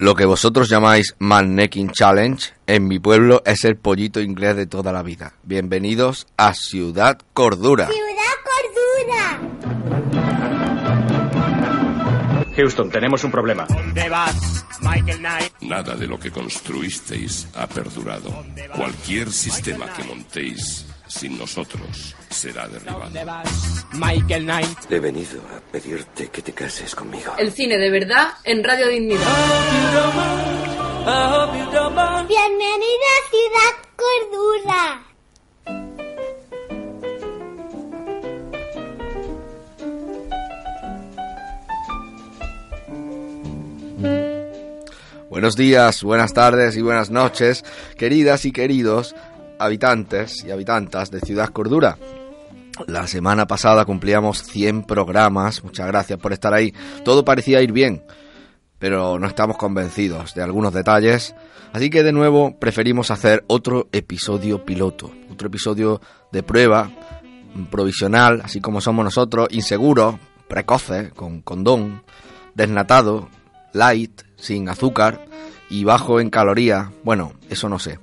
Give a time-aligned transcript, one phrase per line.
[0.00, 4.64] Lo que vosotros llamáis Man Necking Challenge, en mi pueblo es el pollito inglés de
[4.64, 5.34] toda la vida.
[5.42, 7.86] Bienvenidos a Ciudad Cordura.
[7.86, 8.32] Ciudad
[9.04, 10.40] Cordura.
[12.56, 13.66] Houston, tenemos un problema.
[15.60, 18.46] Nada de lo que construisteis ha perdurado.
[18.74, 23.10] Cualquier sistema que montéis sin nosotros será derribado.
[24.88, 27.34] He venido a pedirte que te cases conmigo.
[27.36, 29.20] El cine de verdad en Radio Dignidad.
[32.28, 35.06] Bienvenida a Ciudad Cordura.
[45.28, 47.64] Buenos días, buenas tardes y buenas noches,
[47.96, 49.14] queridas y queridos
[49.60, 51.98] habitantes y habitantas de Ciudad Cordura.
[52.86, 56.72] La semana pasada cumplíamos 100 programas, muchas gracias por estar ahí.
[57.04, 58.02] Todo parecía ir bien,
[58.78, 61.34] pero no estamos convencidos de algunos detalles,
[61.72, 66.00] así que de nuevo preferimos hacer otro episodio piloto, otro episodio
[66.32, 66.90] de prueba,
[67.70, 72.02] provisional, así como somos nosotros, inseguro, precoce, con condón,
[72.54, 73.28] desnatado,
[73.74, 75.26] light, sin azúcar
[75.68, 77.98] y bajo en calorías, bueno, eso no sé.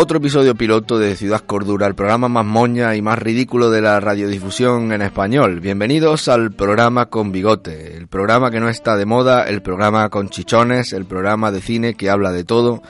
[0.00, 3.98] Otro episodio piloto de Ciudad Cordura, el programa más moña y más ridículo de la
[3.98, 5.58] radiodifusión en español.
[5.58, 10.28] Bienvenidos al programa con bigote, el programa que no está de moda, el programa con
[10.28, 12.80] chichones, el programa de cine que habla de todo,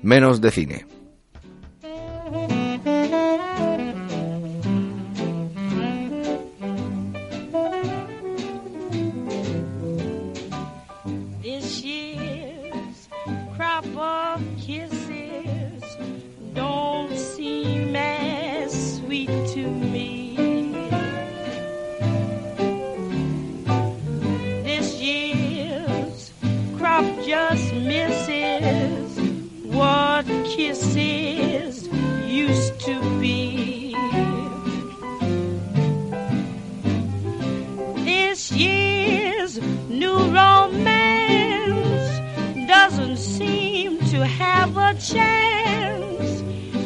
[0.00, 0.86] menos de cine.
[44.98, 46.42] Chance,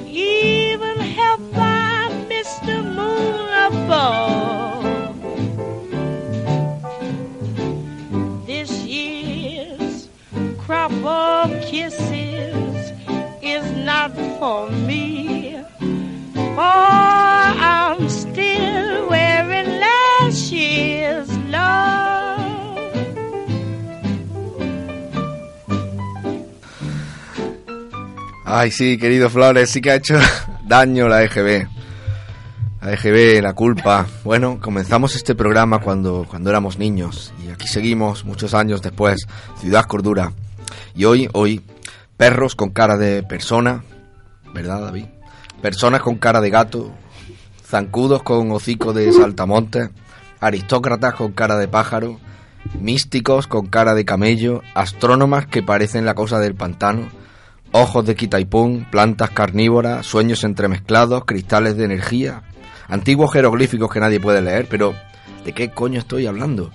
[0.06, 2.82] even helped by Mr.
[2.82, 5.16] Moon above.
[8.46, 10.08] This year's
[10.58, 12.92] crop of kisses
[13.42, 15.62] is not for me,
[16.54, 17.07] for
[28.50, 30.18] Ay, sí, querido Flores, sí que ha hecho
[30.64, 31.68] daño la EGB.
[32.80, 34.06] La EGB, la culpa.
[34.24, 39.26] Bueno, comenzamos este programa cuando, cuando éramos niños y aquí seguimos muchos años después,
[39.60, 40.32] Ciudad Cordura.
[40.94, 41.60] Y hoy, hoy,
[42.16, 43.84] perros con cara de persona,
[44.54, 45.08] ¿verdad, David?
[45.60, 46.90] Personas con cara de gato,
[47.62, 49.90] zancudos con hocico de saltamontes,
[50.40, 52.18] aristócratas con cara de pájaro,
[52.80, 57.10] místicos con cara de camello, astrónomas que parecen la cosa del pantano,
[57.72, 62.42] ojos de quitaipún, plantas carnívoras, sueños entremezclados, cristales de energía,
[62.88, 64.94] antiguos jeroglíficos que nadie puede leer, pero
[65.44, 66.70] ¿de qué coño estoy hablando?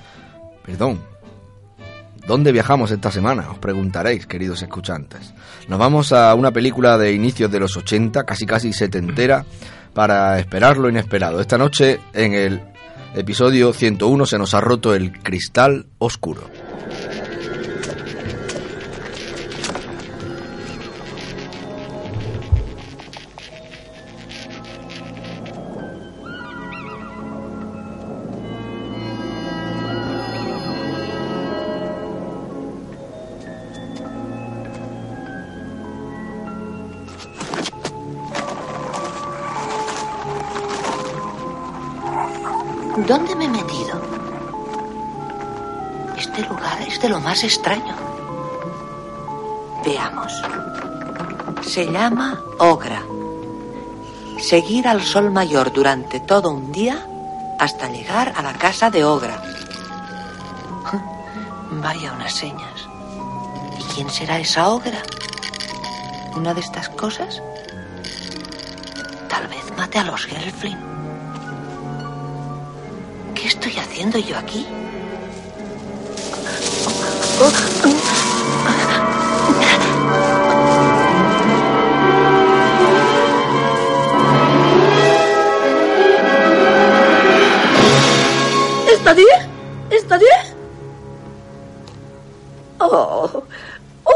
[0.65, 1.01] Perdón.
[2.25, 3.49] ¿Dónde viajamos esta semana?
[3.51, 5.33] Os preguntaréis, queridos escuchantes.
[5.67, 9.45] Nos vamos a una película de inicios de los 80, casi casi setentera,
[9.93, 11.41] para esperar lo inesperado.
[11.41, 12.61] Esta noche, en el
[13.13, 16.49] episodio 101, se nos ha roto el cristal oscuro.
[47.43, 47.95] Extraño.
[49.85, 50.31] Veamos.
[51.61, 53.03] Se llama Ogra.
[54.39, 57.05] Seguir al sol mayor durante todo un día
[57.59, 59.41] hasta llegar a la casa de Ogra.
[61.71, 62.87] Vaya unas señas.
[63.79, 65.01] ¿Y quién será esa Ogra?
[66.35, 67.41] ¿Una de estas cosas?
[69.29, 70.77] Tal vez mate a los Gelfling.
[73.35, 74.65] ¿Qué estoy haciendo yo aquí?
[88.87, 89.25] ¿Estadio?
[89.89, 90.27] ¿Estadio?
[92.79, 93.43] Oh,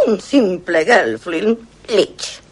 [0.05, 1.67] un simple Gelfling.
[1.89, 2.46] Lich.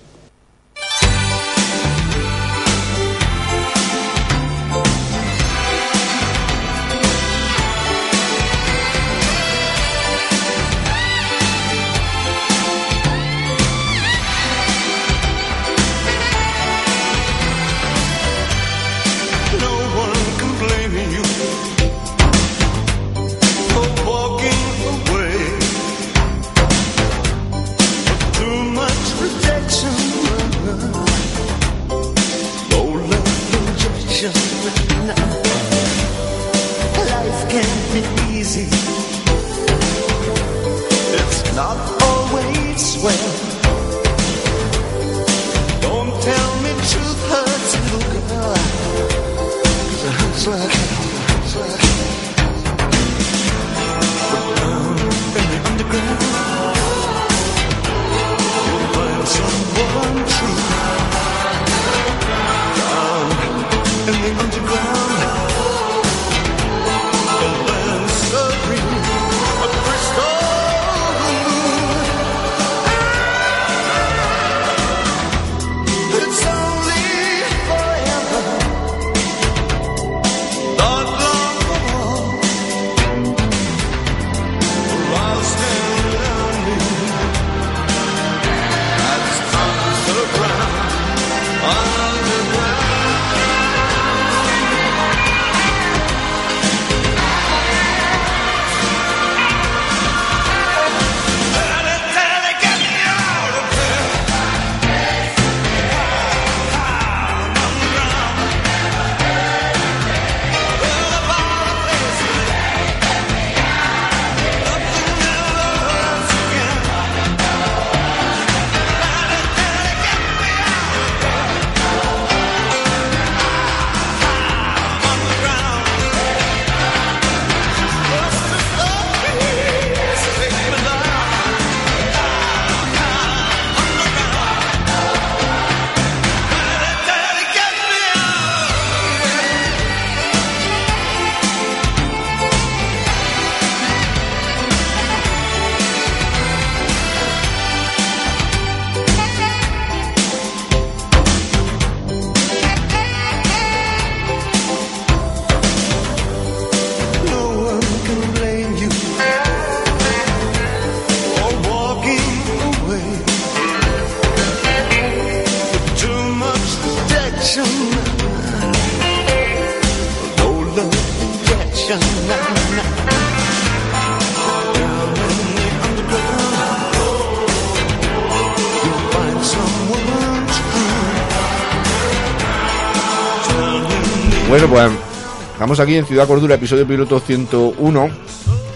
[185.75, 188.09] Estamos aquí en Ciudad Cordura, episodio piloto 101.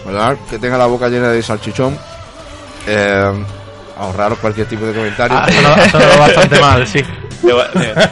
[0.04, 0.36] ¿Verdad?
[0.50, 1.96] Que tenga la boca llena de salchichón.
[2.86, 3.44] Eh,
[3.98, 5.38] ahorraros cualquier tipo de comentario.
[5.38, 7.02] Ha sonado, ha sonado bastante mal, sí.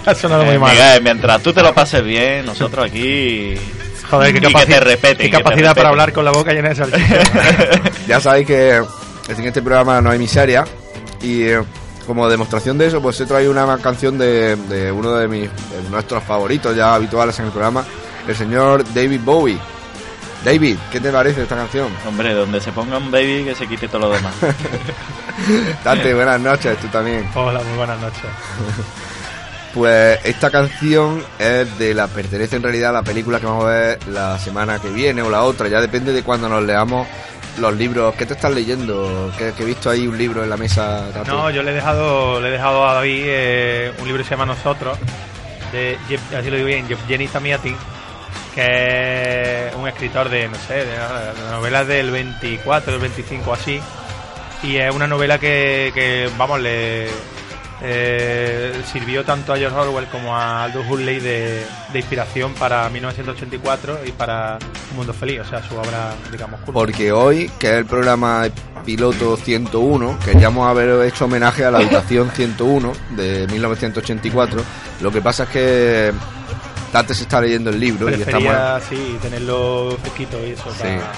[0.06, 0.72] Ha sonado muy Eh, mal.
[0.72, 3.54] Miguel, mientras tú te lo pases bien, nosotros aquí.
[4.10, 5.16] Joder, qué, y que capaci- te repeten.
[5.18, 7.20] qué que te capacidad para hablar con la boca llena de salchicha.
[8.08, 10.64] ya sabéis que en este programa no hay miseria.
[11.22, 11.60] Y eh,
[12.06, 15.90] como demostración de eso, pues he traído una canción de, de uno de, mis, de
[15.90, 17.84] nuestros favoritos ya habituales en el programa,
[18.28, 19.58] el señor David Bowie.
[20.44, 21.88] David, ¿qué te parece esta canción?
[22.06, 24.32] Hombre, donde se ponga un baby que se quite todo lo demás.
[25.84, 27.28] Dante, buenas noches, tú también.
[27.34, 28.22] Hola, muy buenas noches.
[29.74, 33.68] Pues esta canción es de la pertenece en realidad a la película que vamos a
[33.68, 37.06] ver la semana que viene o la otra, ya depende de cuando nos leamos
[37.58, 38.14] los libros.
[38.14, 39.30] ¿Qué te estás leyendo?
[39.36, 41.04] Que, que he visto ahí un libro en la mesa.
[41.26, 44.34] No, yo le he dejado, le he dejado a David eh, un libro que se
[44.34, 44.96] llama Nosotros,
[45.70, 47.76] de Jeff- así lo digo bien, Jenny Tamiati,
[48.54, 53.80] que es un escritor de, no sé, de, de novelas del 24, del 25 así.
[54.62, 57.06] Y es una novela que, vamos, le,
[57.80, 64.00] eh, sirvió tanto a George Orwell como a Aldous Huxley de, de inspiración para 1984
[64.04, 64.58] y para
[64.90, 66.72] Un Mundo Feliz, o sea, su obra, digamos, culta.
[66.72, 68.46] Porque hoy, que es el programa
[68.84, 74.60] piloto 101, queríamos haber hecho homenaje a la habitación 101 de 1984.
[75.00, 76.12] Lo que pasa es que
[76.92, 78.82] Tate se está leyendo el libro y Prefería, estamos...
[78.88, 80.64] sí, tenerlo fresquito y eso.
[80.72, 80.82] Sí.
[80.82, 81.12] para-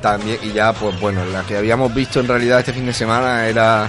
[0.00, 3.46] También, y ya, pues bueno, la que habíamos visto en realidad este fin de semana
[3.46, 3.88] era,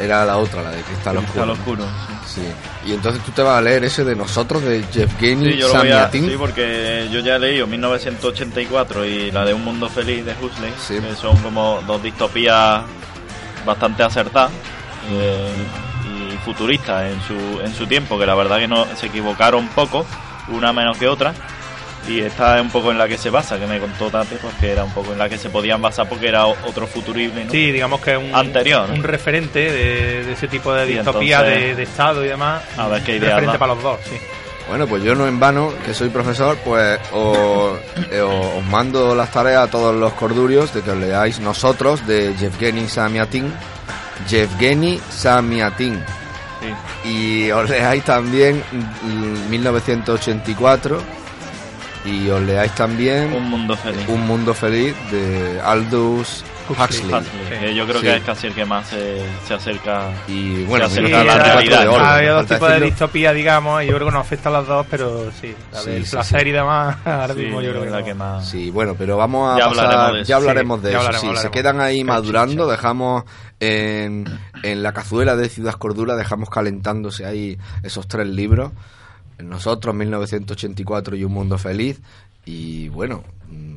[0.00, 1.32] era la otra, la de Cristal Oscuro.
[1.32, 1.84] Cristal Oscuro,
[2.26, 2.42] sí.
[2.88, 5.74] Y entonces tú te vas a leer ese de nosotros, de Yevgeny Sí, yo lo
[5.80, 6.28] voy a, Samyatin.
[6.30, 10.72] sí, porque yo ya he leído 1984 y la de Un Mundo Feliz de Huxley,
[11.00, 12.82] que son como dos distopías
[13.64, 14.52] bastante acertadas
[15.10, 15.50] eh,
[16.32, 20.06] y futuristas en su, en su tiempo, que la verdad que no se equivocaron poco,
[20.48, 21.34] una menos que otra.
[22.08, 24.54] Y esta es un poco en la que se basa, que me contó Tate, pues
[24.60, 27.50] que era un poco en la que se podían basar porque era otro futurismo ¿no?
[27.50, 28.88] Sí, digamos que es un, anterior.
[28.88, 28.94] ¿no?
[28.94, 32.62] un referente de, de ese tipo de distopía entonces, de, de Estado y demás.
[32.76, 33.58] a ver qué Un ideas Referente da.
[33.58, 34.16] para los dos, sí.
[34.68, 37.76] Bueno, pues yo no en vano, que soy profesor, pues os,
[38.12, 42.34] eh, os mando las tareas a todos los cordurios de que os leáis nosotros de
[42.36, 43.52] Yevgeny Samyatin.
[44.28, 45.00] Yevgeny
[47.04, 48.62] Y os leáis también
[49.02, 50.98] mm, 1984
[52.04, 54.08] y os leáis también Un Mundo Feliz.
[54.08, 56.44] Un Mundo Feliz de Aldous
[56.74, 57.12] Huxley.
[57.14, 58.06] Huxley, que yo creo Sí.
[58.06, 61.24] que es casi el que más se, se acerca y bueno, se sí, acerca a
[61.24, 61.80] la era- realidad.
[61.82, 62.04] de oro.
[62.04, 64.86] Había dos tipos de distopía, digamos, y yo creo que nos afecta a las dos,
[64.90, 66.48] pero sí, la Sí, del sí, placer sí.
[66.48, 68.04] y demás, ahora Sí, mismo yo creo que, la no.
[68.04, 68.48] que más.
[68.48, 70.28] Sí, bueno, pero vamos a Ya pasar- hablaremos de eso.
[70.28, 70.98] ya hablaremos Sí, de eso.
[71.00, 72.72] hablaremos, sí, se quedan ahí Qué madurando, chicha.
[72.76, 73.24] dejamos
[73.60, 74.24] en,
[74.62, 78.72] en la cazuela de Ciudad Cordura, dejamos calentándose ahí esos tres libros.
[79.38, 82.00] Nosotros, 1984 y Un Mundo Feliz.
[82.46, 83.75] Y bueno, mm, ¿os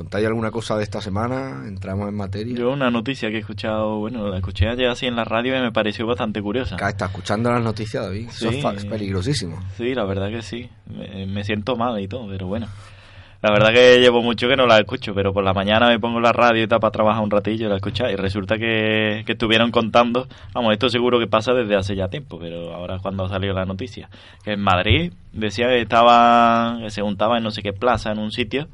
[0.00, 1.64] contáis alguna cosa de esta semana?
[1.66, 2.56] Entramos en materia.
[2.56, 5.60] Yo una noticia que he escuchado, bueno, la escuché ayer así en la radio y
[5.60, 6.76] me pareció bastante curiosa.
[6.76, 8.28] Acá está escuchando las noticias, David.
[8.28, 8.56] Eso Sí.
[8.56, 9.60] es fa- es peligrosísimo.
[9.76, 10.70] Sí, la verdad que sí.
[10.86, 12.66] Me, me siento mal y todo, pero bueno.
[13.42, 16.20] La verdad que llevo mucho que no la escucho, pero por la mañana me pongo
[16.20, 19.32] la radio y tal para trabajar un ratillo y la escuchar y resulta que, que
[19.32, 23.26] estuvieron contando, vamos, esto seguro que pasa desde hace ya tiempo, pero ahora es cuando
[23.30, 24.10] salió la noticia,
[24.44, 28.18] que en Madrid decía que estaba, que se juntaba en no sé qué plaza, en
[28.18, 28.68] un sitio,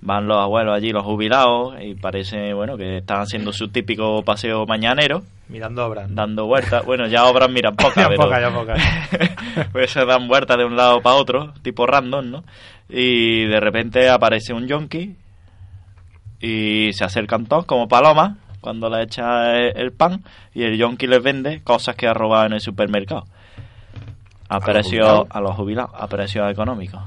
[0.00, 4.66] van los abuelos allí, los jubilados, y parece, bueno, que están haciendo su típico paseo
[4.66, 6.14] mañanero, Mirando obras.
[6.14, 8.74] dando vueltas, bueno, ya obras miran pocas, Ya pero poca, ya poca.
[9.72, 12.44] pues se dan vueltas de un lado para otro, tipo random, ¿no?
[12.88, 15.16] Y de repente aparece un yonki
[16.40, 20.22] y se acercan todos como palomas cuando le echa el, pan
[20.54, 23.24] y el yonki les vende cosas que ha robado en el supermercado.
[24.48, 25.26] A, los precio, jubilados?
[25.30, 27.02] a los jubilados, a precios económicos.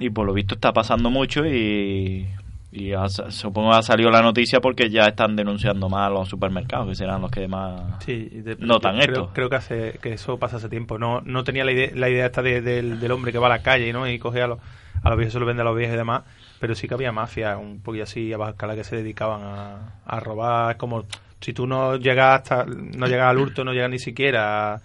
[0.00, 2.26] Y por lo visto está pasando mucho y,
[2.72, 6.28] y ha- supongo que ha salido la noticia porque ya están denunciando más a los
[6.28, 9.12] supermercados, que serán los que más Sí, de- notan yo esto.
[9.12, 10.98] Creo, creo que hace que eso pasa hace tiempo.
[10.98, 13.50] No no tenía la idea, la idea esta de- del, del hombre que va a
[13.50, 14.08] la calle ¿no?
[14.08, 14.58] y coge a los,
[15.02, 16.22] a los viejos, se los vende a los viejos y demás.
[16.60, 19.94] Pero sí que había mafias un poquito así a baja escala que se dedicaban a,
[20.06, 20.72] a robar.
[20.72, 21.04] Es como
[21.40, 24.80] si tú no llegas hasta, no llegas al hurto, no llegas ni siquiera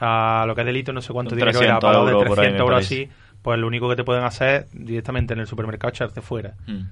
[0.00, 2.28] a, a lo que es delito, no sé cuánto dinero era, 300 pagado de euros
[2.28, 3.08] por ahí, 300 me euros así,
[3.42, 6.54] pues lo único que te pueden hacer es directamente en el supermercado echarte fuera.
[6.66, 6.82] Mm.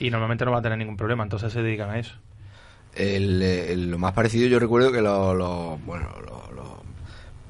[0.00, 2.14] Y normalmente no va a tener ningún problema, entonces se dedican a eso.
[2.94, 6.64] El, el- lo más parecido yo recuerdo que los, los- bueno, los, los-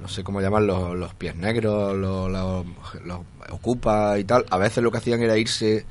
[0.00, 2.66] no sé cómo llaman los, los pies negros, los, los,
[3.04, 3.20] los
[3.50, 5.84] ocupa y tal, a veces lo que hacían era irse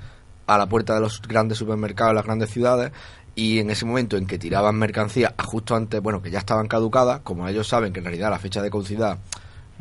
[0.47, 2.91] a la puerta de los grandes supermercados de las grandes ciudades
[3.35, 6.67] y en ese momento en que tiraban mercancía a justo antes, bueno, que ya estaban
[6.67, 9.17] caducadas, como ellos saben que en realidad la fecha de caducidad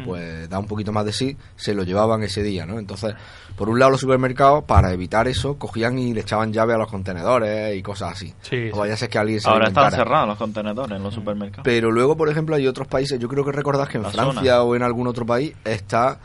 [0.04, 2.78] pues da un poquito más de sí, se lo llevaban ese día, ¿no?
[2.78, 3.14] Entonces,
[3.56, 6.90] por un lado los supermercados, para evitar eso, cogían y le echaban llave a los
[6.90, 8.34] contenedores y cosas así.
[8.42, 11.02] Sí, o vaya a ser que alguien se lo Ahora están cerrados los contenedores en
[11.02, 11.64] los supermercados.
[11.64, 14.54] Pero luego, por ejemplo, hay otros países, yo creo que recordás que en La Francia
[14.56, 14.62] zona.
[14.62, 16.18] o en algún otro país está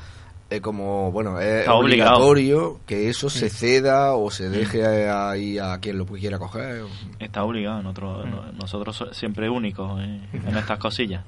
[0.49, 2.17] eh, como, bueno, es obligado.
[2.19, 6.83] obligatorio que eso se ceda o se deje ahí a quien lo quiera coger.
[7.19, 11.23] Está obligado, nosotros, no- nosotros so- siempre únicos en, en estas cosillas.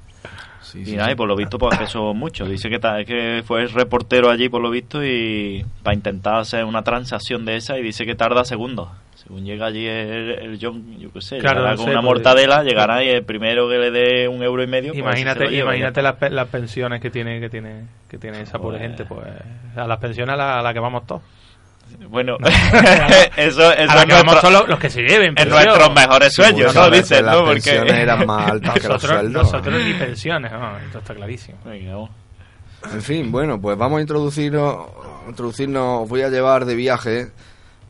[0.62, 1.12] Sí, y sí, nada, sí.
[1.12, 2.48] y por lo visto, pues que son muchos.
[2.48, 6.82] Dice que, ta- que fue reportero allí, por lo visto, y para intentar hacer una
[6.82, 8.88] transacción de esa, y dice que tarda segundos.
[9.30, 12.04] Según llega allí el, el John, yo qué sé, Claro, no con sé, una porque-
[12.04, 14.90] mortadela, llegará y el primero que le dé un euro y medio.
[14.90, 18.58] pues Imagínate, lleva, imagínate las, pe- las pensiones que tiene, que tiene, que tiene esa
[18.58, 19.20] pobre Pues- gente, pues
[19.76, 21.22] a las pensiones a la, a la que vamos todos.
[22.08, 22.46] Bueno, No.
[23.36, 25.28] eso, eso a es que vamos nuestro- todos los, los que se lleven.
[25.28, 25.64] en pensión.
[25.64, 26.88] nuestros mejores sueños, ¿no?
[26.88, 27.38] Las ¿no?
[27.44, 29.42] Porque pensiones eran más altas que los sueldos.
[29.44, 31.58] nosotros ni pensiones, no, esto está clarísimo.
[32.92, 34.86] En fin, bueno, pues vamos a introducirnos,
[35.28, 37.28] introducirnos, os voy a llevar de viaje,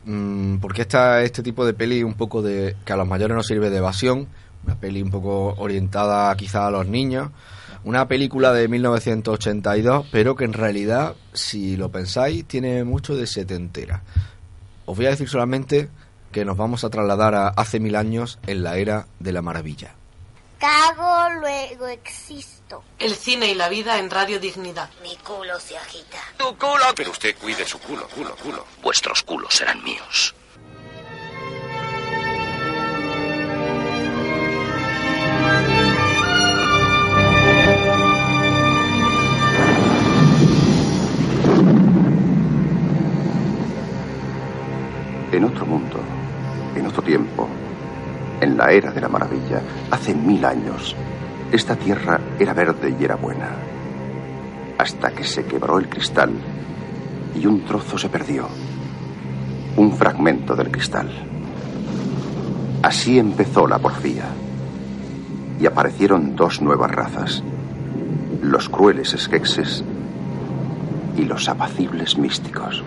[0.05, 3.47] mm, porque esta, este tipo de peli un poco de que a los mayores nos
[3.47, 4.27] sirve de evasión,
[4.65, 7.29] una peli un poco orientada quizá a los niños.
[7.83, 14.03] Una película de 1982, pero que en realidad, si lo pensáis, tiene mucho de setentera.
[14.85, 15.89] Os voy a decir solamente
[16.31, 19.95] que nos vamos a trasladar a hace mil años en la era de la maravilla.
[20.61, 22.83] Cago, luego existo.
[22.99, 24.91] El cine y la vida en Radio Dignidad.
[25.01, 26.19] Mi culo se agita.
[26.37, 26.85] ¡Tu culo!
[26.95, 28.63] Pero usted cuide su culo, culo, culo.
[28.83, 30.35] Vuestros culos serán míos.
[45.31, 45.99] En otro mundo,
[46.75, 47.49] en otro tiempo,
[48.41, 50.95] en la era de la maravilla, hace mil años,
[51.51, 53.49] esta tierra era verde y era buena.
[54.77, 56.31] Hasta que se quebró el cristal
[57.35, 58.47] y un trozo se perdió.
[59.77, 61.09] Un fragmento del cristal.
[62.81, 64.25] Así empezó la porfía.
[65.59, 67.43] Y aparecieron dos nuevas razas.
[68.41, 69.83] Los crueles esquexes
[71.15, 72.83] y los apacibles místicos.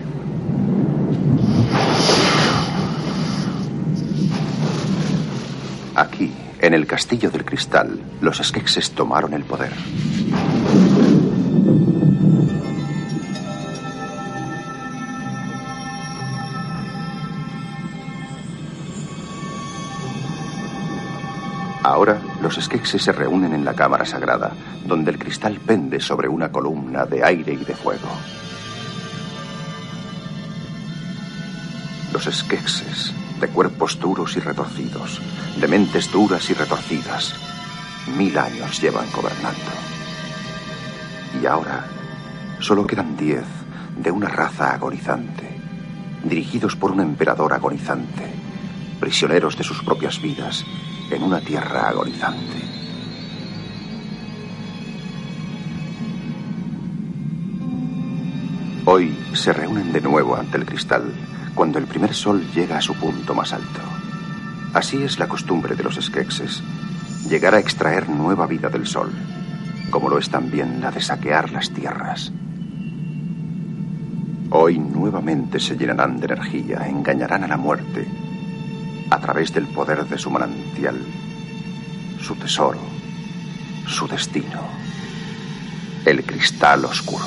[5.95, 9.73] Aquí, en el Castillo del Cristal, los esquexes tomaron el poder.
[21.85, 24.53] Ahora, los esquexes se reúnen en la Cámara Sagrada,
[24.87, 28.09] donde el cristal pende sobre una columna de aire y de fuego.
[32.11, 33.13] Los esquexes,
[33.45, 35.21] de cuerpos duros y retorcidos,
[35.61, 37.35] de mentes duras y retorcidas,
[38.17, 39.71] mil años llevan gobernando.
[41.43, 41.85] Y ahora
[42.61, 43.45] solo quedan diez
[43.99, 45.47] de una raza agonizante,
[46.23, 48.33] dirigidos por un emperador agonizante,
[48.99, 50.65] prisioneros de sus propias vidas
[51.11, 52.74] en una tierra agonizante.
[58.87, 61.11] Hoy se reúnen de nuevo ante el cristal
[61.55, 63.81] cuando el primer sol llega a su punto más alto.
[64.75, 66.63] Así es la costumbre de los esquexes,
[67.27, 69.11] llegar a extraer nueva vida del sol,
[69.89, 72.31] como lo es también la de saquear las tierras.
[74.51, 78.07] Hoy nuevamente se llenarán de energía, engañarán a la muerte
[79.09, 81.01] a través del poder de su manantial,
[82.21, 82.81] su tesoro,
[83.87, 84.61] su destino,
[86.05, 87.25] el cristal oscuro.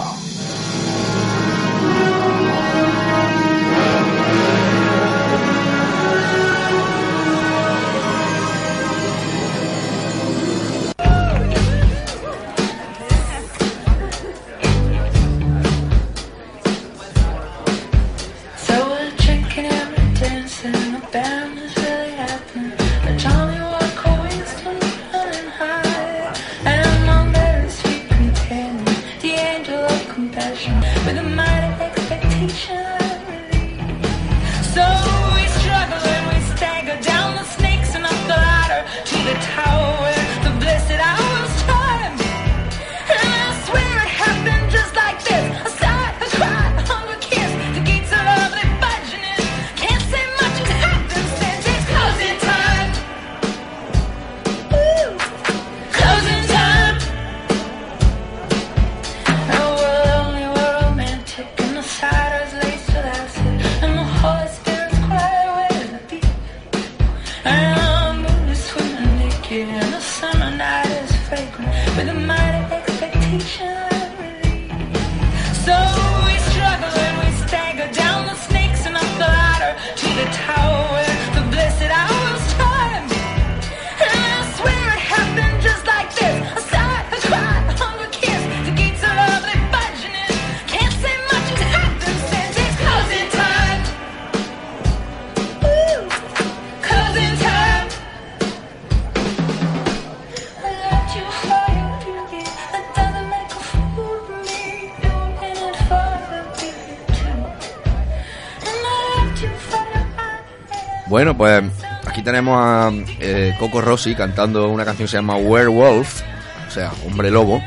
[111.17, 111.63] Bueno, pues
[112.05, 116.21] aquí tenemos a eh, Coco Rossi cantando una canción que se llama Werewolf,
[116.67, 117.59] o sea, hombre lobo.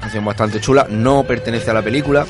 [0.00, 2.26] Canción bastante chula, no pertenece a la película.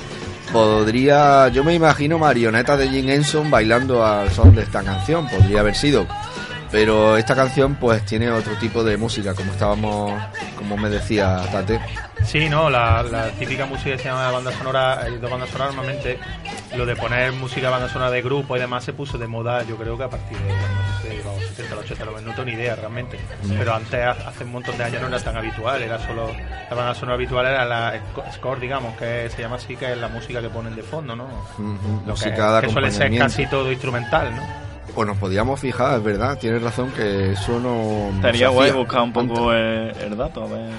[0.52, 5.60] Podría, yo me imagino marionetas de Jim Henson bailando al son de esta canción, podría
[5.60, 6.06] haber sido.
[6.70, 10.12] Pero esta canción pues tiene otro tipo de música, como estábamos,
[10.58, 11.80] como me decía Tate,
[12.24, 15.66] Sí, no, la, la típica música que se llama banda sonora, eh, de banda sonora
[15.66, 16.18] normalmente,
[16.76, 19.76] lo de poner música banda sonora de grupo y demás se puso de moda, yo
[19.76, 22.52] creo que a partir de no sé, los 70, los 80, los no tengo ni
[22.52, 23.18] idea realmente.
[23.42, 23.52] Mm.
[23.58, 26.30] Pero antes, hace un montón de años no era tan habitual, era solo,
[26.70, 29.98] la banda sonora habitual era la sco- score, digamos, que se llama así, que es
[29.98, 31.24] la música que ponen de fondo, ¿no?
[31.24, 34.42] Ujú, Lo que, de que suele ser casi todo instrumental, ¿no?
[34.94, 38.10] Pues nos podíamos fijar, es verdad, tienes razón que eso no.
[38.16, 40.70] Estaría guay buscar un poco el, el dato, a ver,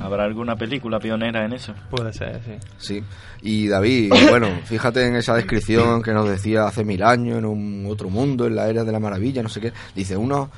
[0.00, 1.74] ¿habrá alguna película pionera en eso?
[1.90, 2.52] Puede ser, sí.
[2.78, 3.04] Sí,
[3.42, 7.86] y David, bueno, fíjate en esa descripción que nos decía hace mil años, en un
[7.90, 9.72] otro mundo, en la era de la maravilla, no sé qué.
[9.94, 10.48] Dice, unos,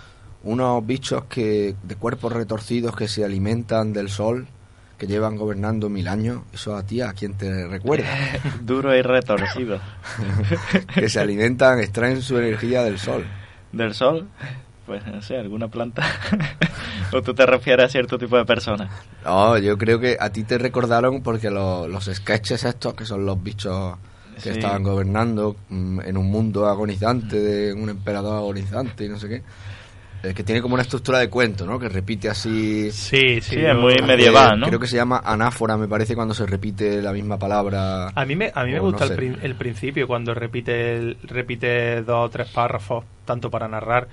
[0.45, 4.47] unos bichos que de cuerpos retorcidos que se alimentan del sol,
[5.01, 6.43] que llevan gobernando mil años.
[6.53, 8.05] Eso a ti, ¿a quién te recuerda?
[8.61, 9.81] Duro y retorcido.
[10.95, 13.25] que se alimentan, extraen su energía del sol.
[13.73, 14.29] ¿Del sol?
[14.85, 16.03] Pues no sé, alguna planta.
[17.13, 18.91] ¿O tú te refieres a cierto tipo de personas?
[19.25, 23.25] No, yo creo que a ti te recordaron porque los, los sketches estos, que son
[23.25, 23.97] los bichos
[24.35, 24.49] que Sí.
[24.51, 29.43] estaban gobernando mm, en un mundo agonizante de un emperador agonizante y no sé qué,
[30.23, 31.79] eh, que tiene como una estructura de cuento, ¿no?
[31.79, 32.91] Que repite así...
[32.93, 34.67] Sí, Sí, es muy medieval, ¿no?
[34.67, 38.09] Creo que se llama anáfora, me parece, cuando se repite la misma palabra.
[38.15, 39.17] A mí me, a mí me gusta no el, sé.
[39.17, 44.09] prin- el principio, cuando repite, el- repite dos o tres párrafos, tanto para narrar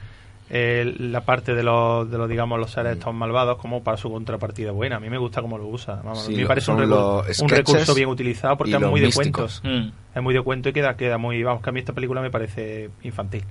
[0.49, 4.09] eh, la parte de los, de los, digamos, los seres estos malvados como para su
[4.09, 4.95] contrapartida buena.
[4.95, 5.95] A mí me gusta cómo lo usa.
[5.95, 9.01] Vamos, Sí, a mí me parece un, los un recurso bien utilizado porque es muy
[9.01, 9.61] de cuentos.
[9.65, 9.89] Mm.
[10.15, 11.43] Es muy de cuento y queda, queda muy...
[11.43, 13.43] Vamos, que a mí esta película me parece infantil.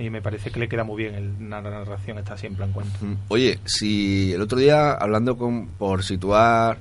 [0.00, 1.14] Y me parece que le queda muy bien.
[1.14, 2.98] El, la narración está siempre en cuento.
[3.00, 6.78] Mm, Oye, si el otro día, hablando con, por situar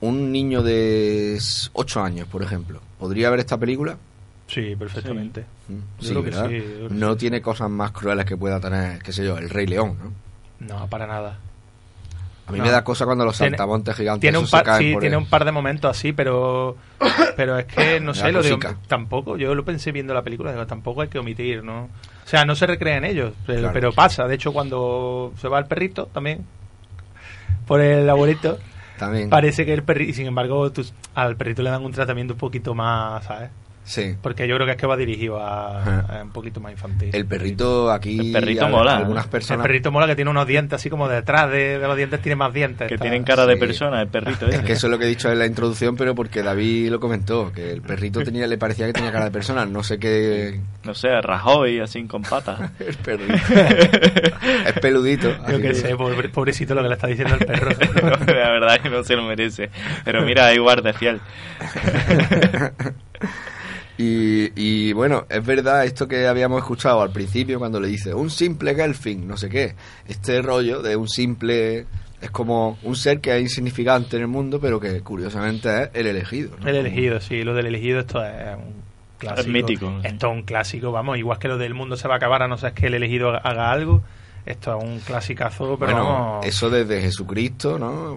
[0.00, 1.38] un niño de
[1.72, 3.96] 8 años, por ejemplo, ¿podría ver esta película?
[4.46, 5.46] Sí, perfectamente.
[6.00, 6.48] Sí, creo que ¿verdad?
[6.50, 9.38] sí, yo creo que no tiene cosas más crueles que pueda tener, qué sé yo,
[9.38, 9.96] el Rey León,
[10.60, 10.76] ¿no?
[10.78, 11.38] No, para nada.
[12.46, 12.64] A mí No.
[12.64, 14.92] me da cosa cuando los Tiene- saltamontes gigantes Tiene un esos se par, caen sí,
[14.92, 16.76] por tiene el- un par de momentos así, pero
[17.36, 18.76] pero es que no sé, lo cosica.
[18.86, 21.88] tampoco, yo lo pensé viendo la película, digo, tampoco hay que omitir, ¿no?
[22.24, 23.74] O sea, no se recrea en ellos, pero, Claro.
[23.74, 26.44] pero pasa, de hecho cuando se va el perrito también
[27.66, 28.58] por el abuelito,
[28.98, 29.28] También.
[29.30, 32.38] parece que el perrito, y sin embargo tú- al perrito le dan un tratamiento un
[32.38, 33.50] poquito más, ¿sabes?
[33.84, 34.16] Sí.
[34.22, 37.10] Porque yo creo que es que va dirigido a, un poquito más infantil.
[37.12, 38.18] El perrito aquí...
[38.18, 39.30] El perrito a- mola, Algunas ¿no?
[39.30, 39.62] personas...
[39.64, 42.34] El perrito mola que tiene unos dientes así como detrás de, de los dientes tiene
[42.36, 42.88] más dientes.
[42.88, 44.46] Que está- tienen cara de persona, el perrito.
[44.48, 44.64] Es ese.
[44.64, 47.52] que eso es lo que he dicho en la introducción, pero porque David lo comentó,
[47.52, 50.60] que el perrito tenía, le parecía que tenía cara de persona, no sé qué...
[50.84, 52.70] No sé, Rajoy, así con patas.
[52.78, 53.34] El perrito.
[54.66, 55.30] es peludito.
[55.50, 57.70] Yo que- sé, pobre- pobrecito lo que le está diciendo el perro.
[58.26, 59.68] la verdad que no se lo merece.
[60.04, 61.20] Pero mira, hay guardia fiel.
[63.96, 68.28] Y, y bueno, es verdad esto que habíamos escuchado al principio cuando le dice un
[68.30, 69.74] simple Gelfing, no sé qué.
[70.08, 71.86] Este rollo de un simple.
[72.20, 76.06] Es como un ser que es insignificante en el mundo, pero que curiosamente es el
[76.06, 76.56] elegido.
[76.58, 76.68] ¿no?
[76.68, 78.82] El elegido, sí, lo del elegido esto es un
[79.18, 79.40] clásico.
[79.42, 80.00] Es mítico.
[80.02, 82.48] Esto es un clásico, vamos, igual que lo del mundo se va a acabar a
[82.48, 84.02] no ser que el elegido haga algo.
[84.46, 86.46] Esto es un clasicazo, pero Bueno, vamos.
[86.46, 88.16] eso desde Jesucristo, ¿no?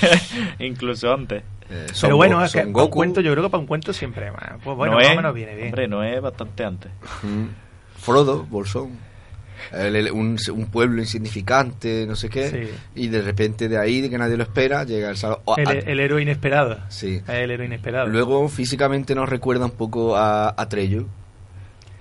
[0.58, 1.42] Incluso antes.
[1.70, 2.96] Eh, Son Pero bueno, es que Son para un Goku.
[2.96, 5.34] cuento, yo creo que para un cuento siempre, bueno, pues bueno, Noé, más o menos
[5.34, 5.68] viene bien.
[5.68, 6.90] Hombre, no es bastante antes.
[7.22, 7.44] Mm.
[8.00, 8.90] Frodo, Bolsón.
[9.72, 12.48] El- el- un, un pueblo insignificante, no sé qué.
[12.48, 12.70] Sí.
[12.94, 15.40] Y de repente de ahí, de que nadie lo espera, llega el salón.
[15.56, 16.78] El, el héroe inesperado.
[16.88, 17.20] Sí.
[17.28, 18.06] El héroe inesperado.
[18.06, 21.06] Luego físicamente nos recuerda un poco a, a Treyu.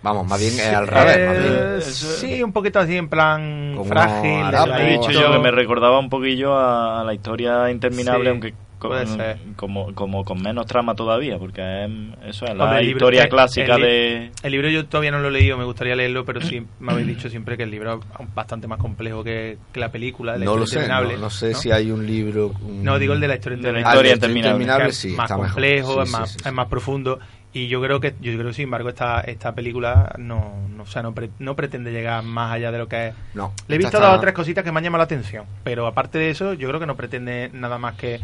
[0.03, 1.27] Vamos, más bien es al revés.
[1.27, 1.53] más bien.
[1.55, 4.45] Eh, sí, un poquito así en plan Como frágil.
[4.79, 8.53] He dicho yo que me recordaba un poquillo a, a la historia interminable, Sí, aunque
[8.77, 9.37] con- puede ser.
[9.55, 11.91] como, como con menos trama todavía, porque es,
[12.27, 14.31] eso es la Hombre, el libro- historia el- clásica el de...
[14.43, 17.07] El libro yo todavía no lo he leído, me gustaría leerlo, pero sí me habéis
[17.07, 20.37] dicho siempre que el libro es bastante más complejo que, que la película.
[20.37, 22.53] La No lo sé, interminable, no, no sé si hay un libro.
[22.61, 23.91] un- No, digo el de la historia De la interminable.
[23.95, 24.49] historia Ah, interminable.
[24.63, 25.49] interminable, es sí, más está mejor.
[25.51, 26.47] complejo, Sí, es, más, sí, sí.
[26.49, 27.19] es más profundo.
[27.53, 31.01] Y yo creo que, yo creo sin embargo, esta, esta película no, no, o sea,
[31.01, 33.13] no, pre- no pretende llegar más allá de lo que es.
[33.33, 35.87] No, Le he visto dos o tres cositas que me han llamado la atención, pero
[35.87, 38.19] aparte de eso, yo creo que no pretende nada más que,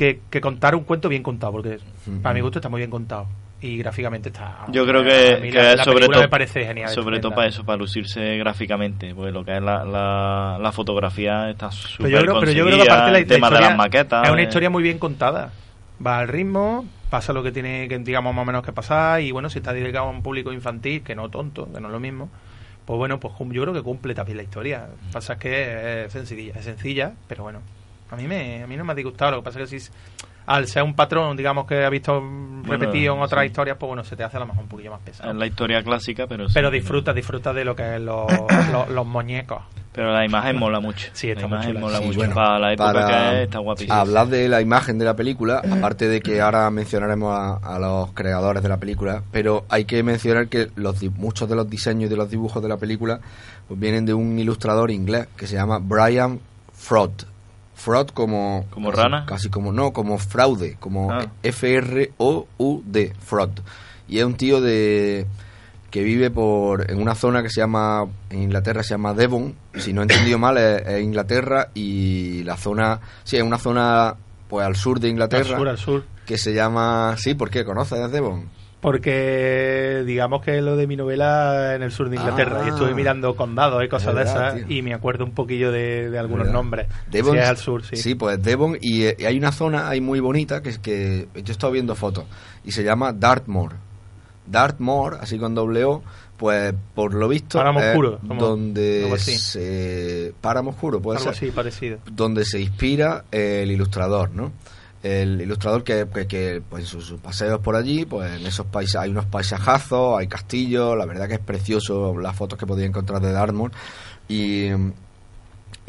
[0.00, 1.78] que, que contar un cuento bien contado, porque
[2.22, 3.26] para mi gusto está muy bien contado.
[3.60, 4.64] Y gráficamente está.
[4.68, 6.88] Yo creo que, mí que la- es la sobre todo me parece genial.
[6.88, 11.50] sobre todo para eso, para lucirse gráficamente, pues lo que es la, la, la fotografía
[11.50, 13.66] está Pero súper yo, creo, pero yo creo que aparte la, el la tema historia
[13.66, 14.24] de las maquetas...
[14.26, 15.52] es una eh, historia muy bien contada.
[16.04, 19.30] Va al ritmo, pasa lo que tiene que digamos más o menos que pasar y
[19.30, 22.00] bueno, si está dedicado a un público infantil, que no tonto, que no es lo
[22.00, 22.30] mismo,
[22.86, 24.86] pues bueno, pues yo creo que cumple también la historia.
[25.12, 27.60] Pasa que es sencilla, es sencilla, pero bueno,
[28.10, 29.90] a mí me a mí no me ha disgustado, lo que pasa es que si
[30.46, 32.20] al ser un patrón, digamos que ha visto
[32.64, 33.46] repetido en otras sí.
[33.48, 35.30] historias, pues bueno, se te hace a lo mejor un poquillo más pesado.
[35.30, 38.26] Es la historia clásica, pero sí, Pero disfruta, disfruta de lo que es los,
[38.72, 39.62] los, los muñecos.
[39.92, 41.08] Pero la imagen mola mucho.
[41.12, 42.18] Sí, está la imagen mola Sí, mucho.
[42.18, 43.94] bueno, para la época para que es, está guapísimo.
[43.94, 48.12] Hablar de la imagen de la película, aparte de que ahora mencionaremos a, a los
[48.12, 52.06] creadores de la película, pero hay que mencionar que los di- muchos de los diseños
[52.06, 53.20] y de los dibujos de la película
[53.68, 56.40] pues vienen de un ilustrador inglés que se llama Brian
[56.72, 57.10] Fraud.
[57.82, 58.66] Fraud como...
[58.70, 59.24] ¿Como casi- rana?
[59.26, 59.72] Casi como...
[59.72, 61.26] No, como fraude, como Ah.
[61.42, 63.50] F-R-O-U-D, Fraud.
[64.08, 65.26] Y es un tío de
[65.90, 69.92] que vive por en una zona que se llama en Inglaterra se llama Devon si
[69.92, 74.14] no he entendido mal es, es Inglaterra y la zona sí es una zona
[74.48, 76.04] pues al sur de Inglaterra Al sur, al sur.
[76.26, 78.48] que se llama sí ¿por qué conoces Devon
[78.80, 82.66] Porque digamos que lo de mi novela en el sur de Inglaterra Ah.
[82.66, 84.64] y estuve mirando condados y cosas de esas tío.
[84.68, 86.52] y me acuerdo un poquillo de, de algunos ¿Verdad?
[86.60, 86.88] nombres.
[87.10, 87.96] Devon Sí, es al sur, sí.
[87.96, 91.28] sí pues Devon y, eh, y hay una zona ahí muy bonita que es que
[91.34, 92.24] yo he estado viendo fotos
[92.64, 93.72] y se llama Dartmoor
[94.46, 96.02] Dartmoor así con doble O
[96.36, 101.98] pues por lo visto Páramo Oscuro, donde se Páramo Oscuro puede Algo ser así parecido.
[102.10, 104.52] donde se inspira el ilustrador, ¿no?
[105.02, 109.10] El ilustrador que, que, pues, en sus, paseos por allí, pues en esos países hay
[109.10, 113.32] unos paisajazos, hay castillos, la verdad que es precioso las fotos que podía encontrar de
[113.32, 113.72] Dartmoor.
[114.28, 114.68] Y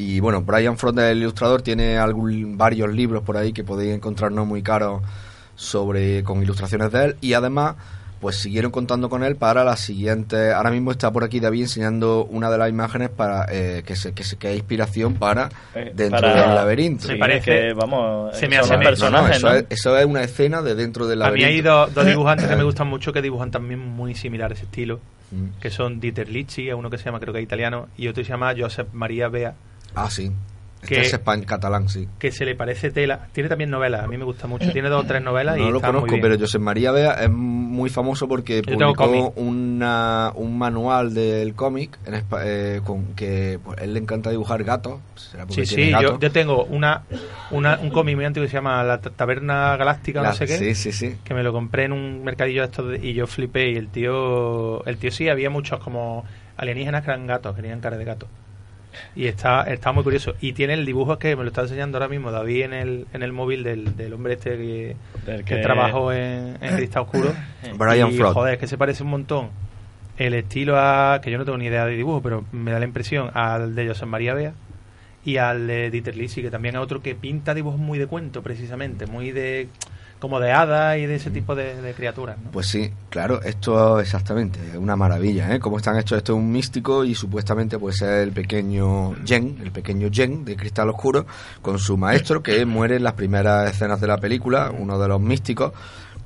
[0.01, 4.31] y bueno, Brian Front, el ilustrador, tiene algún, varios libros por ahí que podéis encontrar
[4.31, 5.03] no muy caros
[5.55, 7.15] sobre con ilustraciones de él.
[7.21, 7.75] Y además
[8.21, 12.23] pues siguieron contando con él para las siguientes ahora mismo está por aquí David enseñando
[12.25, 15.91] una de las imágenes para eh, que se que se que es inspiración para Eh,
[15.93, 17.07] dentro para- del laberinto.
[17.07, 19.55] Sí, Me parece- que, vamos, se me hace- no, no, personajes, eso, ¿no?
[19.55, 21.47] Es, eso es una escena de dentro del A mí laberinto.
[21.49, 24.63] hay dos, dos dibujantes que me gustan mucho que dibujan también muy similar a ese
[24.65, 24.99] estilo,
[25.31, 25.59] Mm.
[25.61, 28.21] que son Dieter Licci, es uno que se llama, creo que es italiano, y otro
[28.21, 29.55] que se llama Josep María Bea,
[29.95, 30.31] ah sí
[30.81, 33.27] este que- es catalán sí que se le parece tela.
[33.33, 34.71] Tiene también novelas, a mí me gusta mucho.
[34.71, 37.89] Tiene dos o tres novelas y no lo conozco, pero José María Bea es muy
[37.89, 43.99] famoso porque publicó una, un manual del cómic en eh, con que pues, él le
[43.99, 44.99] encanta dibujar gatos.
[45.15, 47.03] será porque Sí, tiene sí, yo, yo tengo una,
[47.51, 50.45] una un cómic muy antiguo que se llama La Ta- Taberna Galáctica, La- no sé
[50.45, 50.57] qué.
[50.57, 51.15] sí, sí, sí.
[51.23, 53.71] Que me lo compré en un mercadillo de estos y yo flipé.
[53.71, 56.25] Y el tío, el tío sí, había muchos como
[56.57, 58.27] alienígenas que eran gatos, que tenían cara de gato.
[59.15, 60.35] Y está, está muy curioso.
[60.41, 63.23] Y tiene el dibujo que me lo está enseñando ahora mismo David en el, en
[63.23, 67.33] el móvil del, del hombre este que, Del que que- trabajó en, en Cristal Oscuro.
[67.77, 68.33] Brian y, Fraud.
[68.33, 69.49] Joder, es que se parece un montón.
[70.17, 71.19] El estilo a.
[71.23, 73.87] que yo no tengo ni idea de dibujo, pero me da la impresión al de
[73.87, 74.53] José María Bea
[75.23, 78.41] y al de Dieter Lisi, que también es otro que pinta dibujos muy de cuento,
[78.43, 79.67] precisamente, muy de.
[80.21, 82.51] Como de hadas y de ese tipo de, de criaturas, ¿no?
[82.51, 85.59] Pues sí, claro, esto exactamente, es una maravilla, ¿eh?
[85.59, 89.71] Cómo están hechos, esto es un místico y supuestamente pues es el pequeño Jen, el
[89.71, 91.25] pequeño Jen de Cristal Oscuro,
[91.63, 95.19] con su maestro que muere en las primeras escenas de la película, uno de los
[95.19, 95.73] místicos,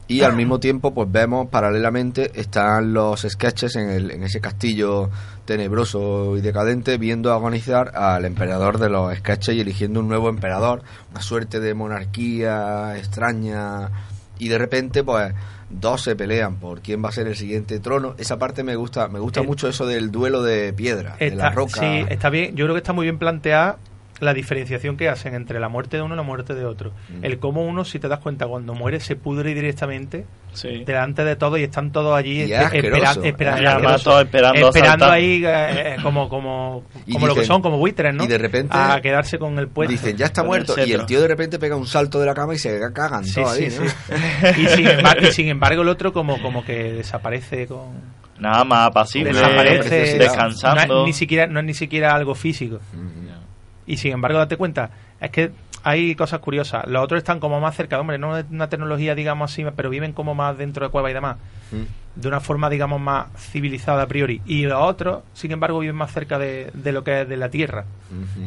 [0.07, 5.09] y al mismo tiempo pues vemos paralelamente están los sketches en, el, en ese castillo
[5.45, 10.83] tenebroso y decadente viendo agonizar al emperador de los sketches y eligiendo un nuevo emperador,
[11.11, 13.89] una suerte de monarquía extraña
[14.37, 15.33] y de repente pues
[15.69, 18.13] dos se pelean por quién va a ser el siguiente trono.
[18.17, 21.47] Esa parte me gusta, me gusta Eh, mucho eso del duelo de piedra, de la
[21.47, 21.79] Está- roca.
[21.79, 22.55] Sí, está bien.
[22.55, 23.77] Yo creo que está muy bien planteada
[24.21, 26.91] la diferenciación que hacen entre la muerte de uno y la muerte de otro.
[27.09, 27.25] Mm.
[27.25, 30.85] El cómo uno, si te das cuenta, cuando muere se pudre directamente Sí.
[30.85, 33.01] delante de todo y están todos allí Y es espe- asqueroso.
[33.23, 34.09] esperan- esperan- Y además asqueroso.
[34.09, 35.11] todos esperando Esperando saltar.
[35.11, 38.73] ahí eh, eh, como como como lo que son como buitres no y de repente
[38.77, 40.75] a quedarse con el puesto Dicen, ya está el muerto.
[40.85, 43.35] Y el tío de repente pega un salto de la cama y se cagan Sí,
[43.41, 43.79] todos sí, ahí, sí.
[43.81, 44.49] ¿no?
[44.63, 48.87] y, sin embargo, y sin embargo el otro como como que desaparece con Nada más
[48.87, 50.85] apacible, desaparece descansando.
[50.93, 52.79] no es, ni siquiera no es ni siquiera algo físico
[53.87, 55.51] y sin embargo date cuenta es que
[55.83, 56.87] hay cosas curiosas.
[56.87, 57.99] Los otros están como más cerca.
[57.99, 61.13] Hombre no es una tecnología digamos así pero viven como más dentro de cueva y
[61.13, 61.37] demás.
[61.71, 62.21] Mm.
[62.21, 64.41] de una forma digamos más civilizada a priori.
[64.45, 67.49] Y los otros sin embargo viven más cerca de, de lo que es de la
[67.49, 67.85] tierra.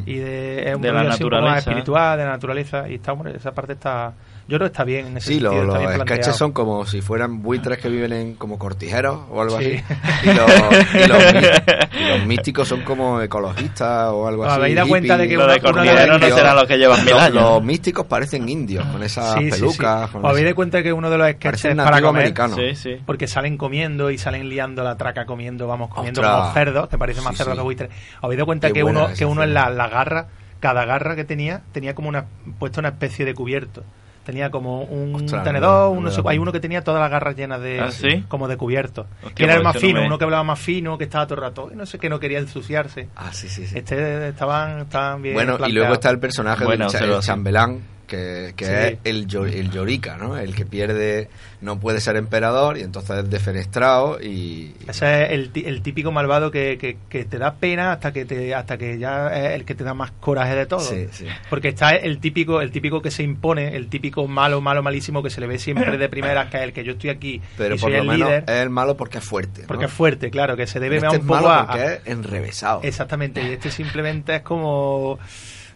[0.05, 1.57] Y de, es un De la poco más naturaleza.
[1.59, 2.89] espiritual de la naturaleza.
[2.89, 4.13] Y está hombre, esa parte está
[4.49, 6.37] yo creo que está bien en ese Sí, lo- sentido, los está bien sketches planteado.
[6.37, 9.75] son como si fueran buitres que viven en como cortijeros o algo Sí.
[9.75, 9.83] así.
[10.29, 14.59] Y los, y los mí- y los místicos son como ecologistas o algo ¿Os así.
[14.59, 17.33] habéis dado cuenta de que Lo de no serán los que llevan mil los, años.
[17.35, 19.59] los místicos parecen indios con esas Sí, sí, sí.
[19.61, 20.09] pelucas.
[20.09, 22.55] con ¿Os habéis dado cuenta que uno de los sketches para comer americano.
[22.55, 22.97] Sí, sí.
[23.05, 26.39] porque salen comiendo y salen liando la traca comiendo, vamos, comiendo Ostras.
[26.41, 27.57] como cerdos, que parece más Sí, cerdo sí.
[27.57, 27.85] que buitre.
[27.87, 30.27] ¿Os habéis dado cuenta Qué que uno, que uno en la, la garra,
[30.59, 32.25] cada garra que tenía, tenía como una,
[32.57, 33.83] puesto una especie de cubierto?
[34.29, 37.79] Tenía como un Ostras, tenedor, no hay uno que tenía todas las garras llenas de
[37.79, 38.23] ¿Ah, sí?
[38.27, 39.07] como de cubierto.
[39.23, 41.05] Hostia, que era el pues más no fino, me- uno que hablaba más fino, que
[41.05, 43.09] estaba todo el rato, y no sé que no quería ensuciarse.
[43.15, 43.79] Ah, sí, sí, sí.
[43.79, 47.35] Este estaban, estaban bien Bueno, y luego está el personaje Buena del cha- el observación.
[47.37, 48.71] chambelán, que, que Sí.
[48.73, 50.37] es el, el llorica, ¿no?
[50.37, 51.29] El que pierde,
[51.61, 54.73] no puede ser emperador y entonces es defenestrado y...
[54.87, 58.53] Ese es el, el típico malvado que, que, que te da pena hasta que te
[58.53, 60.79] hasta que ya es el que te da más coraje de todo.
[60.81, 61.25] Sí, sí.
[61.49, 65.29] Porque está el típico el típico que se impone, el típico malo, malo, malísimo que
[65.29, 67.77] se le ve siempre de primeras, que es el que yo estoy aquí Pero y
[67.77, 68.43] por soy lo el menos líder.
[68.47, 69.61] es el malo porque es fuerte.
[69.61, 69.67] ¿no?
[69.67, 72.81] Porque es fuerte, claro, que se debe Este un poco malo a, porque es enrevesado.
[72.83, 75.19] Exactamente, y este simplemente es como.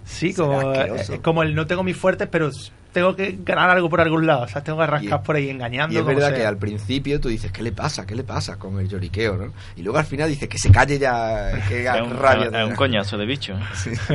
[0.06, 2.50] Sí, como, es como el no tengo mis fuertes, pero
[2.92, 4.44] tengo que ganar algo por algún lado.
[4.44, 5.94] O sea, tengo que rascar por ahí engañando.
[5.94, 6.38] Y es verdad sea.
[6.38, 8.06] que al principio tú dices, ¿qué le pasa?
[8.06, 9.36] ¿Qué le pasa con el lloriqueo?
[9.36, 9.54] ¿no?
[9.76, 12.62] Y luego al final dices, que se calle ya, que Es un, rabia.
[12.64, 13.56] es un coñazo de bicho.
[13.74, 13.92] Sí.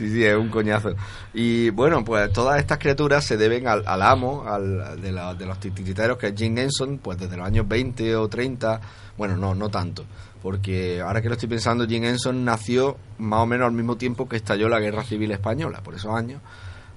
[0.00, 0.94] Sí, sí, es un coñazo.
[1.34, 5.44] Y bueno, pues todas estas criaturas se deben al, al amo, al, de, la- de
[5.44, 8.80] los titiriteros, que es Jim Henson, pues desde los años 20 o 30,
[9.18, 10.06] bueno, no, no tanto,
[10.42, 14.26] porque ahora que lo estoy pensando, Jim Henson nació más o menos al mismo tiempo
[14.26, 16.40] que estalló la Guerra Civil Española, por esos años,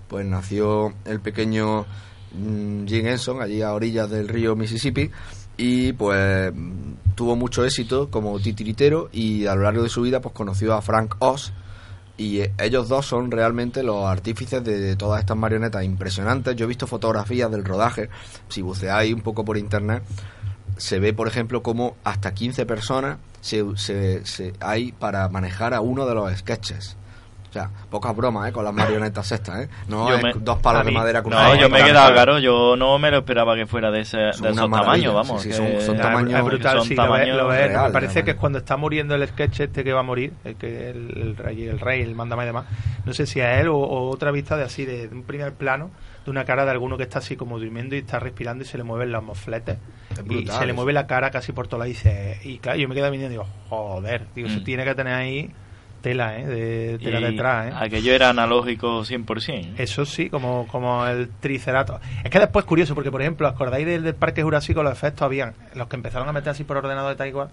[0.08, 1.86] pues nació el pequeño
[2.34, 5.12] mm, Jim Henson, allí a orillas del río Mississippi,
[5.58, 10.22] y pues mm, tuvo mucho éxito como titiritero y a lo largo de su vida
[10.22, 11.52] pues conoció a Frank Oz,
[12.18, 16.56] y eh, ellos dos son realmente los artífices de, todas estas marionetas impresionantes.
[16.56, 18.10] Yo he visto fotografías del rodaje.
[18.50, 20.04] Si buceáis un poco por internet,
[20.78, 25.82] se ve, por ejemplo, como hasta 15 personas se, se- se- hay para manejar a
[25.82, 26.98] uno de los sketches.
[27.54, 28.52] O sea, pocas bromas, ¿eh?
[28.52, 29.70] Con las marionetas estas, ¿eh?
[29.88, 32.12] No es me- dos palos a de madera con No, una yo me he quedado
[32.12, 35.40] claro, yo no me lo esperaba que fuera de, ese, de esos tamaños, vamos.
[35.40, 37.48] sí, sí, que- son- son Es tamaños- es brutal, son sí, lo ves, tamaños lo
[37.50, 37.70] ves.
[37.72, 40.56] Me parece que es cuando está muriendo el sketch este que va a morir, el
[40.56, 42.66] que el, el rey, el rey, el mandama y demás.
[43.06, 45.54] No sé si es él o, o otra vista de así, de, de un primer
[45.54, 45.92] plano,
[46.26, 48.80] de una cara de alguno que está así como durmiendo y está respirando y se
[48.80, 49.78] le mueven los mofletes.
[50.28, 52.88] y se le mueve la cara casi por todos lados y dice, y claro, yo
[52.90, 54.64] me quedo mirando y digo, joder, digo, eso Mm.
[54.64, 55.52] tiene que tener ahí
[56.04, 56.46] tela, ¿eh?
[56.46, 57.76] De tela y detrás, ¿eh?
[57.76, 59.76] Aquello era analógico 100%.
[59.78, 62.06] Eso sí, como, como el triceratops.
[62.24, 64.84] Es que después es curioso, porque por ejemplo, ¿acordáis del, del Parque Jurásico?
[64.84, 67.50] Los efectos habían, los que empezaron a meter así por ordenador de tal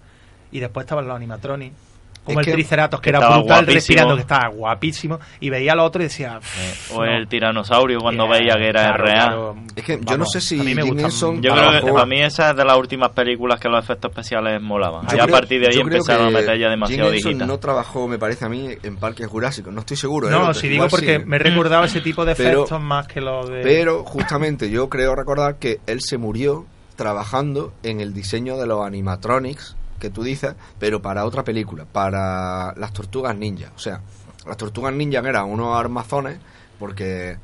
[0.51, 1.90] y después estaban los animatronics.
[2.23, 3.73] Como Es el que- triceratops, que era brutal guapísimo.
[3.73, 6.35] respirando, que estaba guapísimo, y veía al otro y decía...
[6.37, 7.11] Eh, "Pff, o no".
[7.11, 9.27] el tiranosaurio cuando Yeah, veía que era claro, real.
[9.27, 9.55] claro.
[9.75, 11.91] Es que yo no sé si a mí me Jim gustan- Henson Yo creo que
[11.91, 15.07] para mí esa es de las últimas películas que los efectos especiales molaban.
[15.07, 17.47] Yo y a partir de ahí empezaron a meter ya demasiado Jim Henson digital.
[17.47, 19.73] no trabajó, me parece a mí, en Parques Jurásicos.
[19.73, 20.27] No estoy seguro.
[20.27, 20.31] ¿eh?
[20.31, 21.25] No, si digo porque sí.
[21.25, 23.61] me recordaba ese tipo de Pero- efectos más que los de...
[23.63, 28.85] Pero justamente yo creo recordar que él se murió trabajando en el diseño de los
[28.85, 33.71] animatronics que tú dices, pero para otra película, para las tortugas ninja.
[33.75, 34.01] O sea,
[34.45, 36.39] las tortugas ninja eran unos armazones
[36.79, 37.37] porque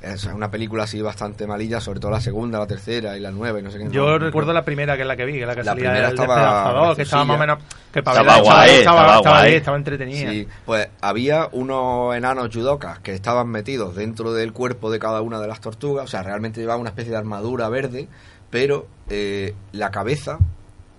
[0.00, 3.58] es una película así bastante malilla, sobre todo la segunda, la tercera y la nueva
[3.58, 3.88] y no sé qué.
[3.90, 5.62] Yo No, no recuerdo la primera, que es la que vi, que es la que
[5.64, 7.58] La salía primera el estaba que estaba más o menos...
[7.92, 9.54] Que para Estaba verla, guay, estaba, estaba estaba guay.
[9.54, 10.30] estaba entretenida.
[10.30, 15.40] Sí, pues había unos enanos judokas que estaban metidos dentro del cuerpo de cada una
[15.40, 18.08] de las tortugas, o sea, realmente llevaban una especie de armadura verde,
[18.50, 20.38] pero eh, la cabeza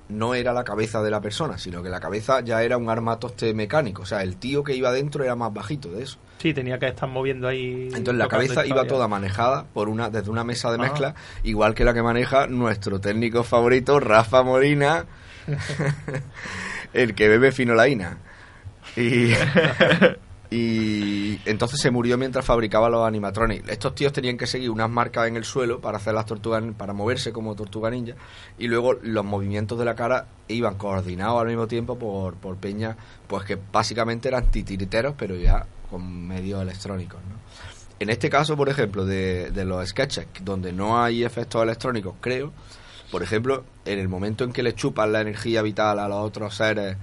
[0.10, 3.54] no era la cabeza de la persona, sino que la cabeza ya era un armatoste
[3.54, 6.18] mecánico, o sea, el tío que iba dentro era más bajito de eso.
[6.38, 7.90] Sí, tenía que estar moviendo ahí...
[7.94, 11.86] Entonces la cabeza iba toda manejada por una desde una mesa de mezcla, igual que
[11.86, 15.06] la que maneja nuestro técnico favorito Rafa Molina,
[16.94, 18.18] el que bebe finolaína.
[18.96, 19.32] Y,
[20.52, 23.70] y entonces se murió mientras fabricaba los animatronics.
[23.70, 26.94] Estos tíos tenían que seguir unas marcas en el suelo para hacer las tortugas, para
[26.94, 28.16] moverse como tortuga ninja,
[28.58, 32.96] y luego los movimientos de la cara iban coordinados al mismo tiempo por, por peña,
[33.28, 37.36] pues que básicamente eran titiriteros, pero ya con medios electrónicos, ¿no?
[37.98, 42.52] En este caso, por ejemplo, de, de los sketches, donde no hay efectos electrónicos, creo,
[43.10, 46.56] por ejemplo, en el momento en que le chupan la energía vital a los otros
[46.56, 46.98] seres,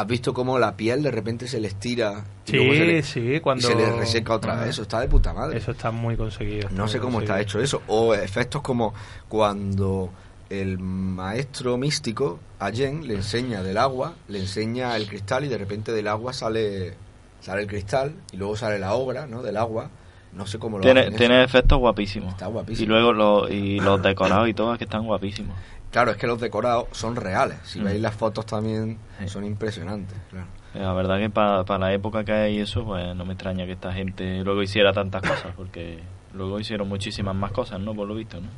[0.00, 2.24] ¿has visto cómo la piel de repente se les tira?
[2.46, 3.68] y Sí, luego se le- sí, cuando...
[3.68, 4.70] Y se les reseca otra vez.
[4.70, 5.58] Eso está de puta madre.
[5.58, 6.68] Eso está muy conseguido.
[6.70, 7.82] No muy sé cómo está hecho eso.
[7.88, 8.94] O efectos como
[9.28, 10.10] cuando
[10.50, 15.58] el maestro místico a Jen le enseña del agua, le enseña el cristal y de
[15.58, 16.94] repente del agua sale
[17.40, 19.42] sale el cristal y luego sale la obra, ¿no?
[19.42, 19.90] Del agua.
[20.32, 22.32] No sé cómo lo Tiene, tiene efectos guapísimos.
[22.34, 22.84] Está guapísimo.
[22.84, 25.56] Y luego lo- y los decorados y todo, es que están guapísimos.
[25.90, 27.58] Claro, es que los decorados son reales.
[27.64, 27.84] Si Mm.
[27.84, 30.16] veis las fotos también son impresionantes.
[30.30, 30.46] Claro.
[30.74, 33.72] Eh, La verdad que para la época que hay eso, pues no me extraña que
[33.72, 35.98] esta gente luego hiciera tantas cosas, porque
[36.34, 37.94] luego hicieron muchísimas más cosas, ¿no?
[37.94, 38.48] Por lo visto, ¿no?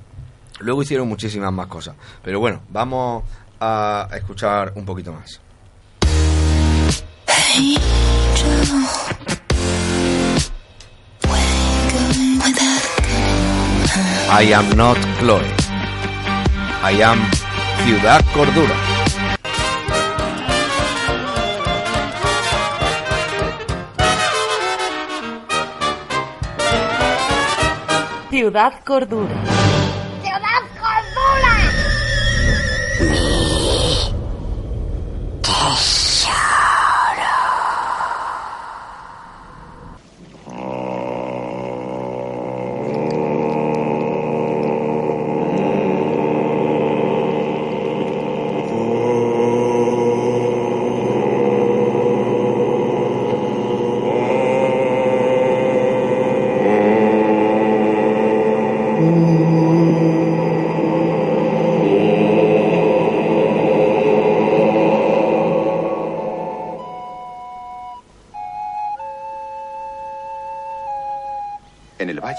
[0.59, 1.95] Luego hicieron muchísimas más cosas.
[2.23, 3.23] Pero bueno, vamos
[3.61, 5.41] a escuchar un poquito más.
[14.33, 15.60] I am not Chloe.
[16.83, 17.19] I am
[17.85, 18.75] Ciudad Cordura.
[28.31, 29.60] Ciudad Cordura.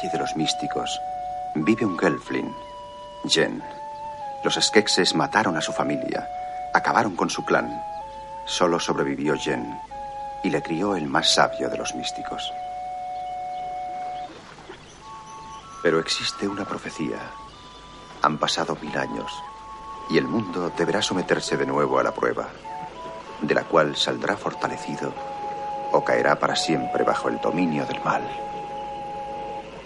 [0.10, 0.99] De los Místicos
[1.54, 2.52] vive un Gelfling,
[3.26, 3.62] Jen.
[4.43, 6.28] Los Skekses mataron a su familia,
[6.74, 7.84] acabaron con su clan.
[8.45, 9.80] Solo sobrevivió Jen
[10.43, 12.52] y le crió el más sabio de los místicos.
[15.84, 17.20] Pero existe una profecía.
[18.24, 19.32] Han pasado mil años
[20.10, 22.47] y el mundo deberá someterse de nuevo a la prueba,
[23.39, 25.14] de la cual saldrá fortalecido
[25.91, 28.28] o caerá para siempre bajo el dominio del mal.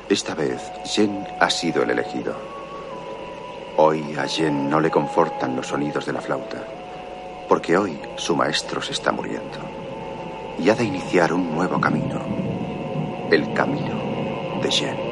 [0.07, 2.35] Esta vez, Jen ha sido el elegido.
[3.77, 6.63] Hoy a Jen no le confortan los sonidos de la flauta,
[7.49, 9.57] porque hoy su maestro se está muriendo
[10.59, 12.21] y ha de iniciar un nuevo camino,
[13.31, 15.04] el camino de Jen.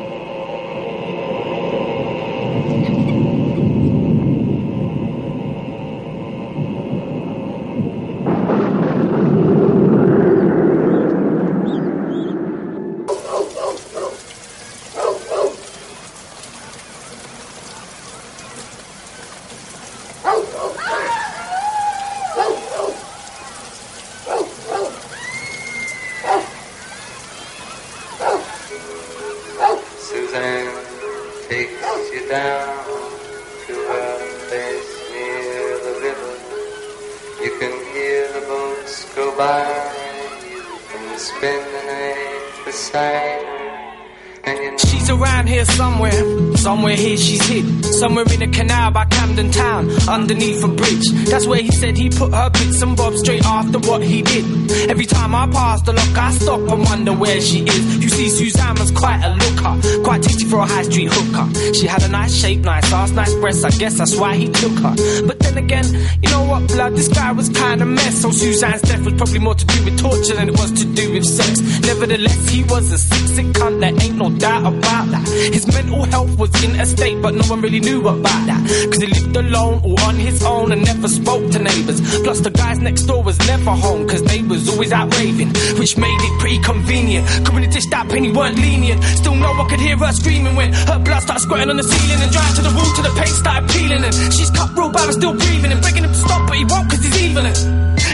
[63.62, 64.96] I guess that's why he took her.
[65.28, 65.86] But then again,
[66.22, 66.94] you know what, blood?
[66.96, 68.22] This guy was kind of mess.
[68.22, 71.14] So Suzanne's death was probably more to do with torture than it was to do
[71.14, 71.62] with sex.
[71.86, 73.80] Nevertheless, he was a sick, sick cunt.
[73.80, 75.28] There ain't no doubt about that.
[75.28, 78.62] His mental health was in a state, but no one really knew about that.
[78.92, 82.00] Cause he lived alone or on his own and never spoke to neighbors.
[82.24, 85.98] Plus, the guys next door was never home, cause they was always out raving, which
[85.98, 87.28] made it pretty convenient.
[87.46, 89.04] Cause when he dished that penny weren't lenient.
[89.04, 92.22] Still, no one could hear her screaming when her blood started squirting on the ceiling
[92.24, 94.04] and drying to the wall till the paint started peeling.
[94.04, 96.66] And she's cut real bad, but still breathing and begging him to stop, but he
[96.66, 97.46] won't cause he's evil.
[97.46, 97.58] And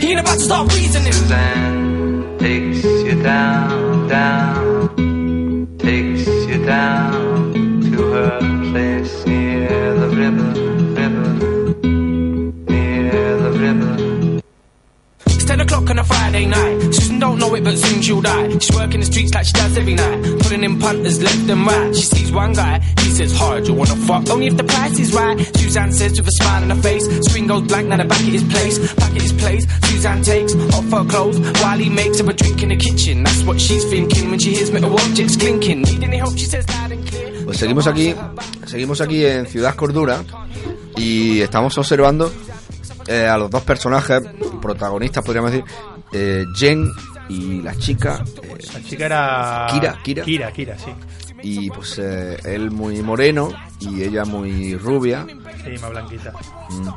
[0.04, 1.14] he ain't about to start reasoning.
[1.14, 2.89] Suzanne takes
[17.20, 18.58] don't know it, but soon she'll die.
[18.58, 20.40] She's working the streets like she does every night.
[20.40, 21.96] Putting in punters left and right.
[21.96, 24.30] She sees one guy, he says, hard, you wanna fuck?
[24.30, 25.38] Only if the price is right.
[25.58, 27.06] Suzanne says with a smile on her face.
[27.28, 28.78] Screen goes blank, now the back at his place.
[28.96, 32.64] Back at his place, Suzanne takes off her clothes while he makes her a drink
[32.64, 33.24] in the kitchen.
[33.24, 35.82] That's what she's thinking when she hears metal objects clinking.
[35.82, 36.38] Need any help?
[36.38, 37.46] She says loud and clear.
[37.46, 38.14] Pues seguimos aquí,
[38.66, 40.24] seguimos aquí en Ciudad Cordura
[40.96, 42.32] y estamos observando
[43.08, 44.22] eh, a los dos personajes
[44.62, 45.66] protagonistas, podríamos decir,
[46.14, 46.90] eh, Jen
[47.30, 48.24] y la chica.
[48.44, 49.68] eh, La chica era.
[49.72, 50.24] Kira, Kira.
[50.24, 50.92] Kira, Kira, sí.
[51.42, 55.26] y pues eh, él muy moreno y ella muy rubia.
[55.64, 56.34] Sí, más blanquita.
[56.70, 56.90] Mm.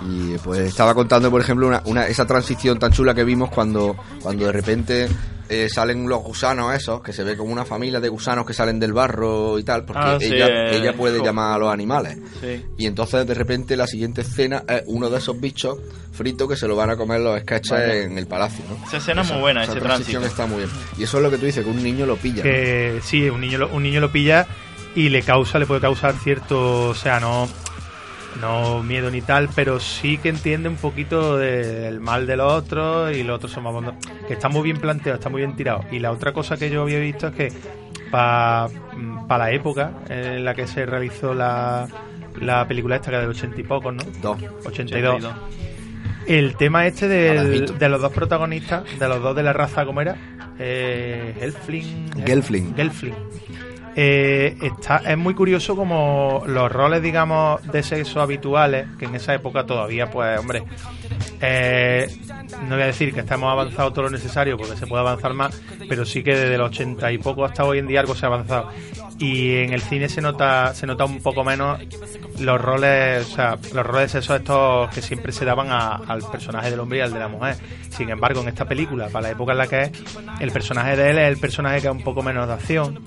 [0.00, 3.96] Y pues estaba contando, por ejemplo, una, una- esa transición tan chula que vimos cuando,
[4.22, 5.08] cuando de repente
[5.48, 8.80] eh, salen los gusanos esos, que se ve como una familia de gusanos que salen
[8.80, 12.16] del barro y tal, porque Ah, sí, ella, eh, ella puede llamar a los animales.
[12.40, 12.64] Sí.
[12.78, 15.76] Y entonces de repente la siguiente escena es uno de esos bichos
[16.12, 18.04] fritos que se lo van a comer los sketches Vale.
[18.04, 18.64] en el palacio.
[18.68, 18.82] ¿no?
[18.86, 20.42] Esa escena es muy buena, esa ese transición tránsito.
[20.42, 20.70] está muy bien.
[20.98, 22.36] Y eso es lo que tú dices, que un niño lo pilla.
[22.38, 22.42] ¿no?
[22.44, 24.46] Que sí, un niño, lo, un niño lo pilla
[24.94, 27.48] y le causa, le puede causar cierto, o sea, no,
[28.40, 33.14] no miedo ni tal, pero sí que entiende un poquito del mal de los otros
[33.16, 33.94] y los otros son más bondos.
[34.26, 35.84] Que está muy bien planteado, está muy bien tirado.
[35.90, 37.52] Y la otra cosa que yo había visto es que
[38.10, 38.68] para
[39.28, 41.86] la época en la que se realizó la,
[42.40, 44.02] la película esta, que era del ochenta y pocos, ¿no?
[44.20, 44.38] Dos.
[44.66, 45.22] 82.
[46.26, 50.00] El tema este del- de los dos protagonistas, de los dos de la raza, ¿cómo
[50.00, 50.16] era?
[50.58, 52.10] Eh, Gelfling.
[52.24, 52.76] Gelfling.
[52.76, 53.14] Gelfling.
[53.94, 59.34] Eh, está, es muy curioso como los roles, digamos, de sexo habituales, que en esa
[59.34, 60.64] época todavía, pues, hombre,
[61.40, 62.06] eh,
[62.68, 65.60] no voy a decir que estamos avanzado todo lo necesario porque se puede avanzar más,
[65.88, 68.28] pero sí que desde los 80 y poco hasta hoy en día algo se ha
[68.28, 68.70] avanzado.
[69.24, 71.78] Y en el cine se nota, se nota un poco menos
[72.40, 76.70] los roles, o sea, los roles esos estos que siempre se daban a- al personaje
[76.70, 77.56] del hombre y al de la mujer.
[77.90, 79.90] Sin embargo, en esta película, para la época en la que es,
[80.40, 82.98] el personaje de él es el personaje que es un poco menos de acción,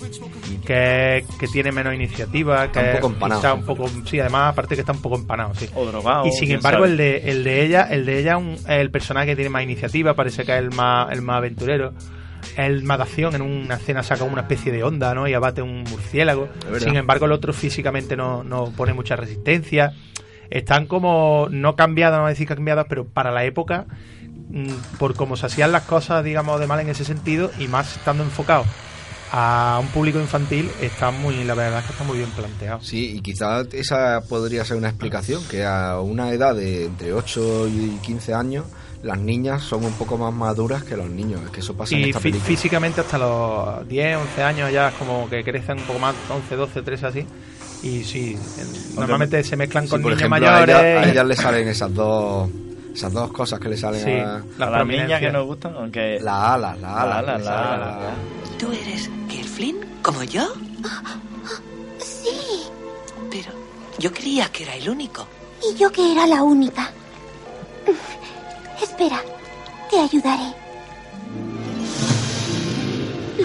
[0.64, 3.40] que, que tiene menos iniciativa, que Está un poco empanado.
[3.40, 5.68] quizá un poco, sí, además aparte que está un poco empanado, sí.
[5.74, 6.26] O drogado.
[6.26, 6.90] Y sin embargo, sabe.
[6.92, 9.62] el de, el de ella, el de ella un- es el personaje que tiene más
[9.64, 11.92] iniciativa, parece que es el más, el más aventurero.
[12.56, 15.28] El acción, en una escena saca una especie de onda, ¿no?
[15.28, 16.48] Y abate un murciélago.
[16.78, 19.92] Sin embargo, el otro físicamente no, no pone mucha resistencia.
[20.50, 23.86] Están como, no cambiadas, no voy a decir cambiadas, pero para la época,
[24.48, 27.96] mm, por cómo se hacían las cosas, digamos, de mal en ese sentido, y más
[27.96, 28.64] estando enfocado
[29.32, 32.80] a un público infantil, está muy, la verdad es que está muy bien planteado.
[32.80, 37.68] Sí, y quizás esa podría ser una explicación, que a una edad de entre 8
[37.68, 38.66] y 15 años,
[39.06, 41.40] las niñas son un poco más maduras que los niños.
[41.44, 42.44] Es que eso pasa en Y esta fí- película.
[42.44, 46.56] físicamente hasta los 10, 11 años ya es como que crecen un poco más, 11,
[46.56, 47.26] 12, 13 así.
[47.82, 50.74] Y sí, en- normalmente se mezclan Sí, con por niños ejemplo, a mayores.
[50.76, 52.48] a ellas le salen esas dos
[52.94, 56.18] esas dos cosas que le salen Sí, a, A las niñas que nos gustan, aunque...
[56.20, 57.16] las alas, las alas.
[57.18, 60.48] alas, le las salen alas, a- ¿Tú eres Kerflin como yo?
[61.98, 62.62] Sí.
[63.30, 63.50] Pero
[63.98, 65.26] yo creía que era el único.
[65.70, 66.90] Y yo que era la única.
[68.82, 69.20] Espera,
[69.90, 70.54] te ayudaré.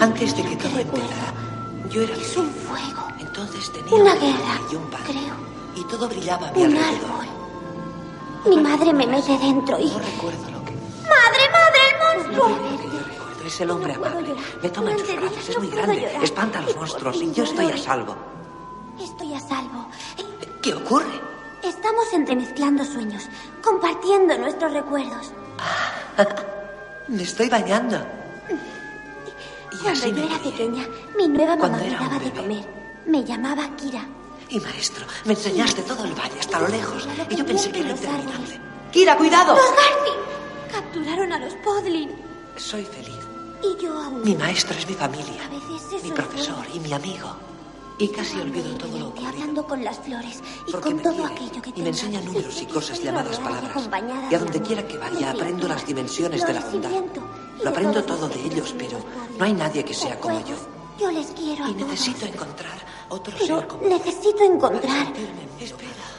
[0.00, 1.32] Antes de que todo empezara,
[1.90, 5.04] yo era Es un fuego, Entonces tenía una guerra, y un padre.
[5.06, 5.34] creo.
[5.76, 7.10] Y todo brillaba a mi Un alrededor.
[7.10, 7.26] árbol.
[8.46, 9.86] Mi madre me mete dentro y...
[9.90, 10.72] No recuerdo lo que...
[11.02, 12.48] ¡Madre, madre, el monstruo!
[12.48, 12.92] recuerdo.
[13.46, 14.34] Es el hombre amable.
[14.62, 15.48] Me toma en sus brazos.
[15.48, 16.18] Es muy grande.
[16.22, 18.16] Espanta a los monstruos y yo estoy a salvo.
[19.00, 19.86] Estoy a salvo.
[20.62, 21.20] ¿Qué ocurre?
[21.62, 23.28] Estamos entremezclando sueños,
[23.62, 25.32] compartiendo nuestros recuerdos.
[27.08, 28.04] Me estoy bañando.
[29.72, 30.86] Y Cuando yo era pequeña,
[31.16, 32.64] mi nueva mamá me daba de comer.
[33.06, 34.04] Me llamaba Kira.
[34.48, 37.08] Y maestro, me enseñaste todo el valle hasta lo lejos.
[37.30, 38.60] Y yo pensé que era interminable.
[38.92, 39.56] ¡Kira, cuidado!
[39.56, 40.70] ¡Los Garci!
[40.70, 42.10] Capturaron a los Podlin.
[42.56, 43.18] Soy feliz.
[43.62, 44.22] Y yo aún...
[44.22, 47.34] Mi maestro es mi familia, A veces eso mi es profesor y mi amigo.
[48.02, 49.28] Y casi olvido todo lo ocurrido.
[49.28, 52.60] hablando con las flores y Porque con todo quiere aquello que y me enseña números
[52.60, 53.88] y cosas llamadas palabras.
[54.28, 56.90] Y a de donde quiera que vaya aprendo las dimensiones de la bondad.
[57.62, 58.98] Lo aprendo todo de ellos, pero
[59.38, 60.56] no hay nadie que sea como yo.
[60.98, 62.76] Yo les quiero Y necesito encontrar
[63.08, 65.12] otro ser como necesito encontrar.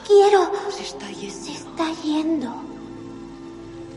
[0.08, 0.52] Quiero.
[0.70, 1.36] se está yendo.
[1.36, 2.73] Se está yendo.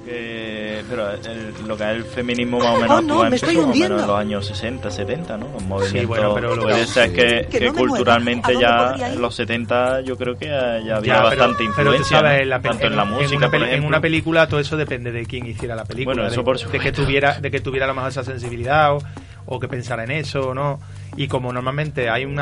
[0.07, 3.37] Que- pero el- lo que es el feminismo más o menos Oh, no, actúa me
[3.37, 5.49] estoy empezó más o menos en los años 60, 70, ¿no?
[5.53, 8.99] Los movimientos, bueno, pero lo puede que- ser que, Que que no culturalmente ¿A dónde
[9.01, 12.19] ya en los 70 yo creo que ya, ya había Ya, pero- bastante pero, influencia,
[12.19, 12.43] tú sabes, ¿no?
[12.43, 15.11] en la tanto en la en música, una, por en una película todo eso depende
[15.13, 16.15] de quién hiciera la película.
[16.15, 18.95] Bueno, eso de, por de que tuviera de que tuviera a lo mejor esa sensibilidad
[18.95, 18.99] o,
[19.47, 20.79] o que pensara en eso o no.
[21.17, 22.41] Y como normalmente hay un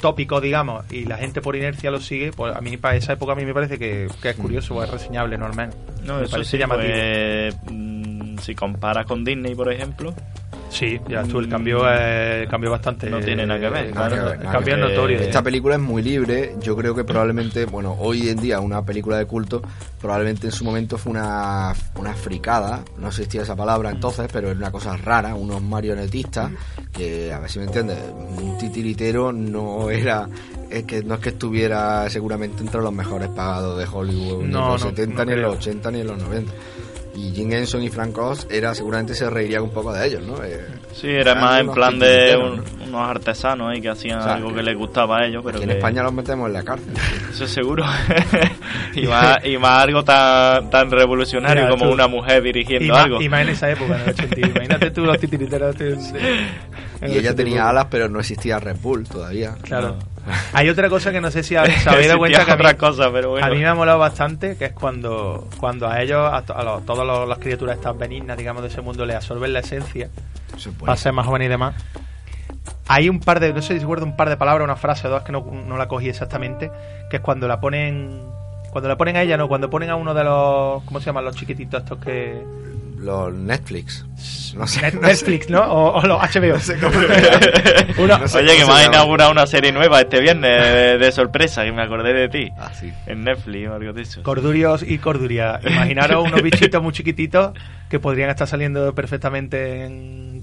[0.00, 3.32] tópico, digamos, y la gente por inercia lo sigue, pues a mí para esa época
[3.32, 5.76] a mí me parece que, que es curioso o es reseñable, no al menos.
[6.04, 6.92] No, me eso parece sí, llamativo.
[6.92, 10.14] pues, mm, si comparas con Disney, por ejemplo,
[10.74, 13.08] Sí, ya tú, el cambio eh, cambió bastante.
[13.08, 15.18] No tiene nada que ver, eh, nada claro, que ver, el cambio es notorio.
[15.20, 16.56] Esta película es muy libre.
[16.60, 19.62] Yo creo que probablemente, bueno, hoy en día una película de culto,
[20.00, 22.82] probablemente en su momento fue una, una fricada.
[22.98, 25.36] No existía esa palabra entonces, pero era una cosa rara.
[25.36, 26.50] Unos marionetistas
[26.92, 30.28] que, a ver si me entiendes, un titiritero no era.
[30.70, 34.52] Es que no es que estuviera seguramente entre los mejores pagados de Hollywood ni en
[34.52, 35.60] los no, 70, no ni en los creo.
[35.60, 36.52] 80, ni en los 90.
[37.16, 40.42] Y Jim Henson y Frank Oz era seguramente se reiría un poco de ellos, ¿no?
[40.42, 42.36] Eh, sí, era más en unos plan de
[42.86, 45.58] unos artesanos ahí que hacían O sea, algo que- que les gustaba a ellos, pero
[45.58, 46.92] Aquí en España los metemos en la cárcel.
[47.30, 47.84] Eso seguro.
[48.94, 52.88] y, más, y más algo tan, tan revolucionario Mira, como tú- una mujer dirigiendo y,
[52.88, 53.22] más, algo.
[53.22, 54.40] y más en esa época, en el 80.
[54.48, 55.76] Imagínate tú los titiriteros.
[55.80, 57.34] Y ella 80.
[57.36, 59.54] tenía alas, pero no existía Red Bull todavía.
[59.62, 59.96] Claro.
[60.52, 63.10] Hay otra cosa que no sé si habéis dado cuenta que a mí, otra cosa,
[63.12, 63.46] pero bueno.
[63.46, 66.62] a mí me ha molado bastante, que es cuando, cuando a ellos, a, to- a
[66.62, 70.08] los- todas los- las criaturas estas benignas, digamos, de ese mundo, le absorben la esencia,
[70.80, 71.74] para ser más joven y demás.
[72.86, 75.10] Hay un par de, no sé si recuerdo un par de palabras, una frase o
[75.10, 76.70] dos que no, no la cogí exactamente,
[77.10, 78.20] que es cuando la ponen,
[78.70, 81.24] cuando la ponen a ella, no, cuando ponen a uno de los, ¿cómo se llaman
[81.24, 82.42] los chiquititos estos que...
[83.04, 84.04] Los Netflix.
[84.56, 84.80] No sé.
[84.80, 85.06] Net- no sé.
[85.08, 85.60] Netflix, ¿no?
[85.62, 86.56] O, o los HBO.
[88.02, 90.98] Una- Oye, no sé que cómo me ha inaugurado una serie nueva este viernes de,
[90.98, 92.50] de sorpresa, que me acordé de ti.
[92.58, 92.92] Ah, sí.
[93.06, 94.22] En Netflix o algo de eso.
[94.22, 95.60] Cordurios y corduria.
[95.64, 97.52] Imaginaros unos bichitos muy chiquititos
[97.90, 100.33] que podrían estar saliendo perfectamente en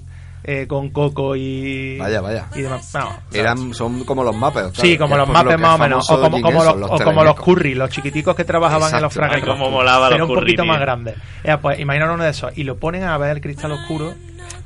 [0.44, 1.98] eh, con coco y.
[1.98, 2.48] Vaya, vaya.
[2.56, 2.92] Y demás.
[3.32, 4.72] Eran, son como los mapes.
[4.74, 6.10] Sí, como los mapes más o menos.
[6.10, 9.58] O como, como los, o como los curry, los chiquiticos que trabajaban en los fracasos.
[9.58, 10.72] Molaba Pero los un curry, poquito tío.
[10.72, 11.16] más grande.
[11.44, 12.58] Ya, pues imaginaros uno de esos.
[12.58, 14.14] Y lo ponen a ver el cristal oscuro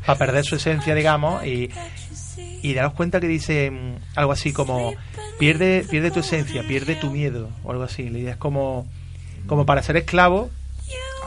[0.05, 1.45] para perder su esencia, digamos.
[1.45, 1.69] Y,
[2.61, 4.93] y daros cuenta que dice mm, algo así como:
[5.39, 7.49] pierde, pierde tu esencia, pierde tu miedo.
[7.63, 8.09] O algo así.
[8.09, 8.87] La idea es como,
[9.47, 10.49] como para ser esclavo.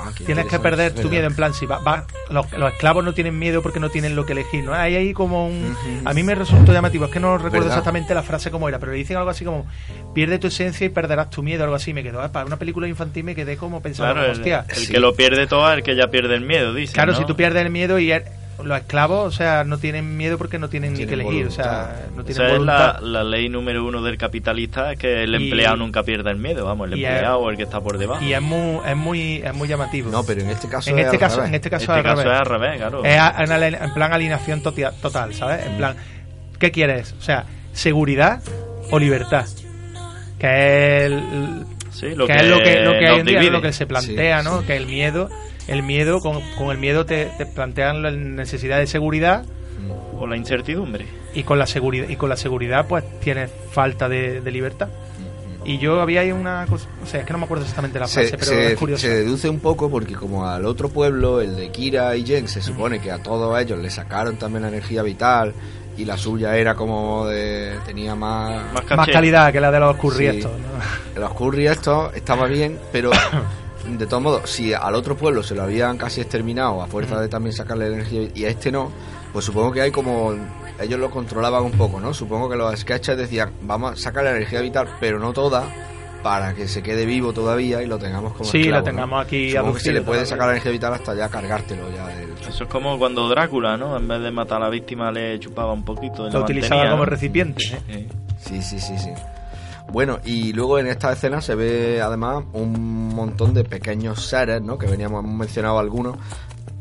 [0.00, 3.14] Ah, Tienes que perder tu miedo, en plan, si va, va- los, los esclavos no
[3.14, 4.72] tienen miedo porque no tienen lo que elegir, ¿no?
[4.74, 5.76] Hay ahí como un...
[6.04, 7.68] A mí me resultó llamativo, es que no recuerdo ¿Verdad?
[7.78, 9.66] exactamente la frase cómo era, pero le dicen algo así como,
[10.14, 12.86] pierde tu esencia y perderás tu miedo, algo así, me quedó, "Ah, para una película
[12.86, 15.82] infantil me quedé como pensando, Claro, el, hostia, el que lo pierde todo es el
[15.82, 16.92] que ya pierde el miedo, dice.
[16.92, 17.18] claro, ¿no?
[17.18, 18.24] si tú pierdes el miedo y er-
[18.62, 22.06] los esclavos, o sea, no tienen miedo porque no tienen, ni que elegir, o sea,
[22.16, 25.76] no tienen Esa es la, ley número uno del capitalista, es que el Y- empleado
[25.76, 28.22] nunca pierda el miedo, vamos, el empleado o el que está por debajo.
[28.24, 30.10] Y es muy, es muy, es muy llamativo.
[30.10, 31.48] No, pero en este caso en es este al caso, revés.
[31.48, 32.34] en este caso, Este al caso revés.
[32.34, 33.04] es al revés, claro.
[33.04, 35.64] Es a- en, ale- en plan alineación totia- total, ¿sabes?
[35.66, 35.96] En plan,
[36.58, 37.14] ¿qué quieres?
[37.18, 38.42] O sea, seguridad
[38.90, 39.46] o libertad.
[40.38, 40.46] Que
[40.98, 43.60] es, el- Sí, lo que que es lo que, lo que hoy en día, lo
[43.62, 44.64] que se plantea, Sí, ¿no?
[44.64, 45.28] Que el miedo,
[45.68, 49.44] el miedo, con, con el miedo te, te plantean la necesidad de seguridad
[50.18, 51.06] O la incertidumbre.
[51.34, 54.88] y con la seguridad y con la seguridad pues tienes falta de, de libertad.
[55.64, 58.08] Y yo había ahí una cosa, o sea, es que no me acuerdo exactamente la
[58.08, 59.02] frase, se, pero se- es curioso.
[59.02, 62.62] se deduce un poco porque como al otro pueblo, el de Kira y Jen, se
[62.62, 65.52] supone que a todos ellos le sacaron también la energía vital
[65.98, 67.74] y la suya era como de...
[67.84, 68.72] tenía más...
[68.72, 70.36] Más Más calidad que la de los curry Sí.
[70.38, 71.20] estos, ¿no?
[71.20, 73.10] Los curry estos estaba bien, pero
[73.96, 77.28] de todos modos, si al otro pueblo se lo habían casi exterminado a fuerza de
[77.28, 78.90] también sacarle energía y a este no,
[79.32, 80.34] pues supongo que hay como
[80.80, 82.12] ellos lo controlaban un poco, ¿no?
[82.14, 85.64] Supongo que los sketches decían, vamos a sacar la energía vital, pero no toda,
[86.22, 88.84] para que se quede vivo todavía y lo tengamos como Sí, lo esclavo, ¿no?
[88.84, 90.26] tengamos aquí Supongo que se le puede todavía.
[90.26, 93.96] sacar la energía vital hasta ya cargártelo ya del Eso es como cuando Drácula, ¿no?
[93.96, 96.28] En vez de matar a la víctima le chupaba un poquito.
[96.28, 97.10] y Lo utilizaba mantenía, como ¿no?
[97.10, 97.62] recipiente.
[97.88, 98.06] ¿eh?
[98.40, 99.10] Sí, sí, sí, sí.
[99.92, 104.76] Bueno, y luego en esta escena se ve además un montón de pequeños seres, ¿no?
[104.78, 106.16] Que veníamos, hemos mencionado algunos,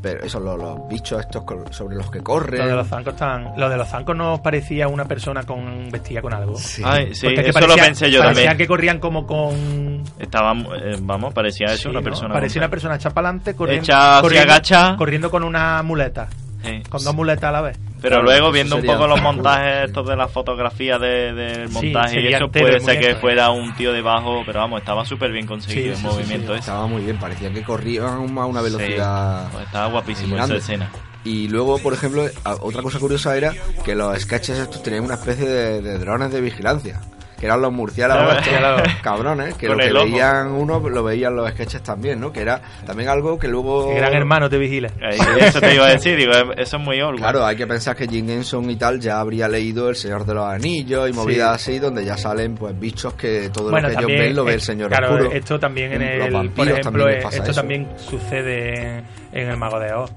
[0.02, 2.60] pero esos, los, los bichos estos col- sobre los que corren.
[2.60, 6.20] Lo de los zancos están, lo de los zancos nos parecía una persona con vestida
[6.22, 6.56] con algo.
[6.56, 6.82] Sí.
[6.84, 8.58] Ay, sí, Porque es que eso lo parecía- pensé yo parecía también.
[8.58, 12.04] que corrían como con Estaba, eh, vamos, parecía eso Sí, una ¿no?
[12.04, 12.34] persona.
[12.34, 13.86] parecía una persona hecha para adelante corriendo,
[14.20, 14.96] corriendo, agacha.
[14.96, 16.28] corriendo con una muleta,
[16.64, 16.82] Sí.
[16.88, 17.78] con dos muletas a la vez.
[18.00, 21.74] Pero Claro, luego viendo un poco los montajes estos de las fotografías de, del Sí,
[21.74, 25.46] montaje y eso puede ser que fuera un tío debajo, pero vamos, estaba súper bien
[25.46, 26.60] conseguido Sí, el sí, sí, movimiento ese.
[26.60, 29.44] Estaba muy bien, parecía que corrían a una velocidad.
[29.46, 30.56] Sí, pues estaba guapísimo grande.
[30.58, 30.90] esa escena.
[31.24, 33.52] Y luego, por ejemplo, a- otra cosa curiosa era
[33.84, 37.00] que los sketches estos tenían una especie de, de drones de vigilancia.
[37.38, 41.36] Que eran los murciélagos estos cabrones, que Con lo que el veían uno lo veían
[41.36, 42.32] los sketches también, ¿no?
[42.32, 43.88] Que era también algo que luego...
[43.88, 44.90] Que gran hermano te vigila.
[45.38, 47.18] Eso te iba a decir, digo, eso es muy old.
[47.18, 50.34] Claro, hay que pensar que Jim Henson y tal ya habría leído El Señor de
[50.34, 54.04] los Anillos y movidas así, donde ya salen pues bichos que todo Bueno, lo que
[54.04, 55.30] ellos ven lo ve eh, el Señor claro, Oscuro.
[55.32, 57.60] esto también en Los el, vampiros por ejemplo, también les eh, pasa esto eso.
[57.60, 60.10] también sucede en el Mago de Oz.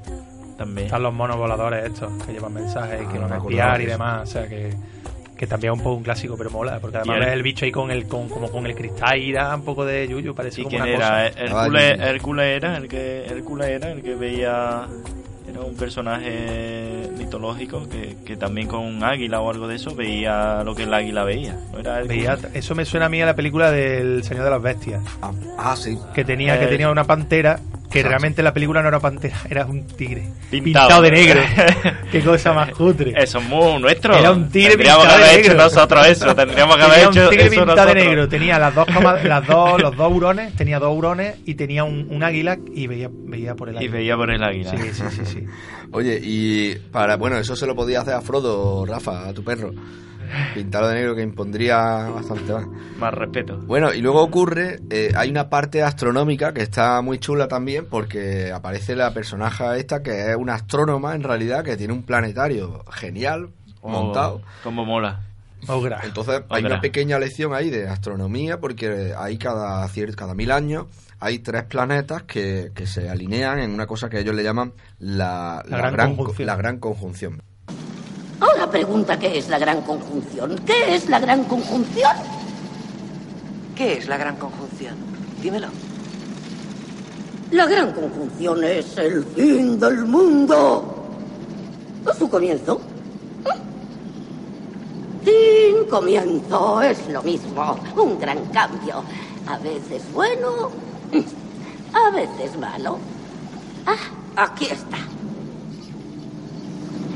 [0.57, 0.85] También.
[0.87, 3.85] Están los monos voladores estos que llevan mensajes y que Ah, van a espiar y
[3.85, 4.71] demás, o sea que
[5.41, 7.71] que también es un poco un clásico, pero mola, porque además ves el bicho ahí
[7.71, 10.65] con el con, como con el cristal y da un poco de yuyu, parece ¿Y
[10.65, 11.31] como quién una era?
[11.33, 11.41] cosa.
[11.43, 14.85] Hércules, Hércules era el que Hércules era el que veía
[15.49, 20.63] era un personaje mitológico que, que también con un águila o algo de eso veía
[20.63, 21.57] lo que el águila veía.
[21.73, 22.17] ¿No era Hércules?
[22.19, 25.31] Veía- eso me suena a mí a la película del Señor de las Bestias, Ah,
[25.57, 25.97] ah, sí.
[26.13, 27.59] que tenía que Eh, tenía una pantera
[27.91, 31.01] que realmente la película no era pantera, era un tigre Pintado.
[31.01, 31.41] de negro.
[32.11, 33.13] Qué cosa más cutre.
[33.15, 34.15] Eso es muy nuestro.
[34.17, 35.63] Era un tigre Tendríamos que pintado de haber hecho negro.
[35.65, 36.35] nosotros eso.
[36.35, 38.87] Tendríamos que haber Tenía hecho un tigre eso pintado de negro, tenía las dos,
[39.23, 43.09] las dos, los dos hurones, tenía dos hurones y tenía un, un águila y veía,
[43.11, 43.93] veía por el Y águila.
[43.93, 44.71] veía por el águila.
[44.71, 45.45] Sí, sí, sí, sí.
[45.91, 49.71] Oye, y para, bueno, eso se lo podía hacer a Frodo, Rafa, a tu perro.
[50.53, 51.77] Pintado de negro que impondría
[52.09, 52.67] bastante más.
[52.99, 53.57] Más respeto.
[53.65, 58.51] Bueno, y luego ocurre, eh, hay una parte astronómica que está muy chula también porque
[58.51, 63.49] aparece la personaje esta que es una astrónoma en realidad que tiene un planetario genial
[63.83, 64.35] montado.
[64.35, 65.21] Oh, Como mola.
[65.67, 66.01] Ogra.
[66.03, 70.87] Entonces hay una pequeña lección ahí de astronomía porque hay cada, cada mil años
[71.19, 75.61] hay tres planetas que, que se alinean en una cosa que ellos le llaman la,
[75.67, 76.47] La la gran gran, conjunción.
[76.47, 77.41] la gran conjunción.
[78.71, 80.57] Pregunta qué es la gran conjunción.
[80.65, 82.15] ¿Qué es la gran conjunción?
[83.75, 84.95] ¿Qué es la gran conjunción?
[85.41, 85.67] Dímelo.
[87.51, 90.95] La gran conjunción es el fin del mundo.
[92.05, 92.79] ¿O su comienzo?
[95.25, 97.77] Fin, comienzo, es lo mismo.
[97.97, 99.03] Un gran cambio.
[99.47, 100.71] A veces bueno,
[101.93, 102.97] a veces malo.
[103.85, 105.10] Ah, aquí está.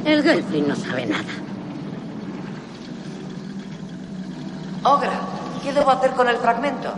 [0.06, 1.24] El Gelfling no sabe nada.
[4.84, 5.20] Ogra,
[5.64, 6.94] ¿qué debo hacer con el fragmento?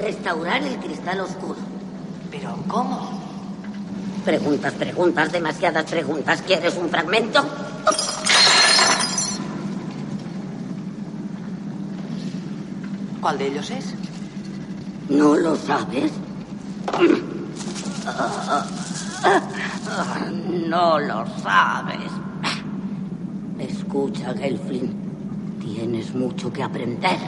[0.00, 1.58] Restaurar el cristal oscuro.
[2.30, 3.20] ¿Pero cómo?
[4.24, 6.40] Preguntas, preguntas, demasiadas preguntas.
[6.42, 7.44] ¿Quieres un fragmento?
[13.20, 13.94] ¿Cuál de ellos es?
[15.08, 16.12] ¿No lo sabes?
[20.68, 22.12] No lo sabes.
[23.62, 24.90] Escucha, Gelfling.
[25.60, 27.18] Tienes mucho que aprender.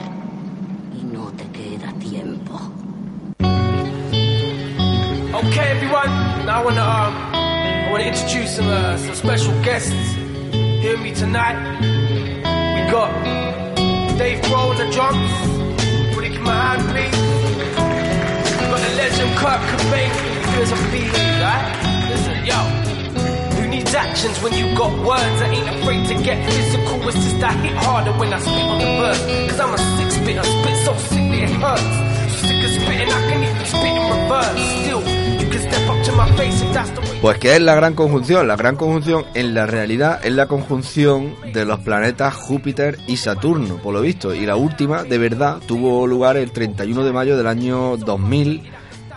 [0.93, 2.59] Y no te queda tiempo.
[5.33, 6.09] Okay, everyone.
[6.45, 9.93] Now I wanna um, I wanna introduce some uh, some special guests
[10.83, 11.57] with me tonight.
[12.75, 13.11] We got
[14.17, 15.31] Dave Grohl on the drums.
[16.15, 17.17] Would you give my hand, please?
[18.59, 20.11] We got the legend Kurt Cobain.
[20.61, 22.07] Us a feeling, right?
[22.09, 22.84] Listen, yo.
[37.21, 38.47] Pues que es la gran conjunción.
[38.47, 43.77] La gran conjunción en la realidad es la conjunción de los planetas Júpiter y Saturno,
[43.77, 44.33] por lo visto.
[44.33, 48.63] Y la última, de verdad, tuvo lugar el 31 de mayo del año 2000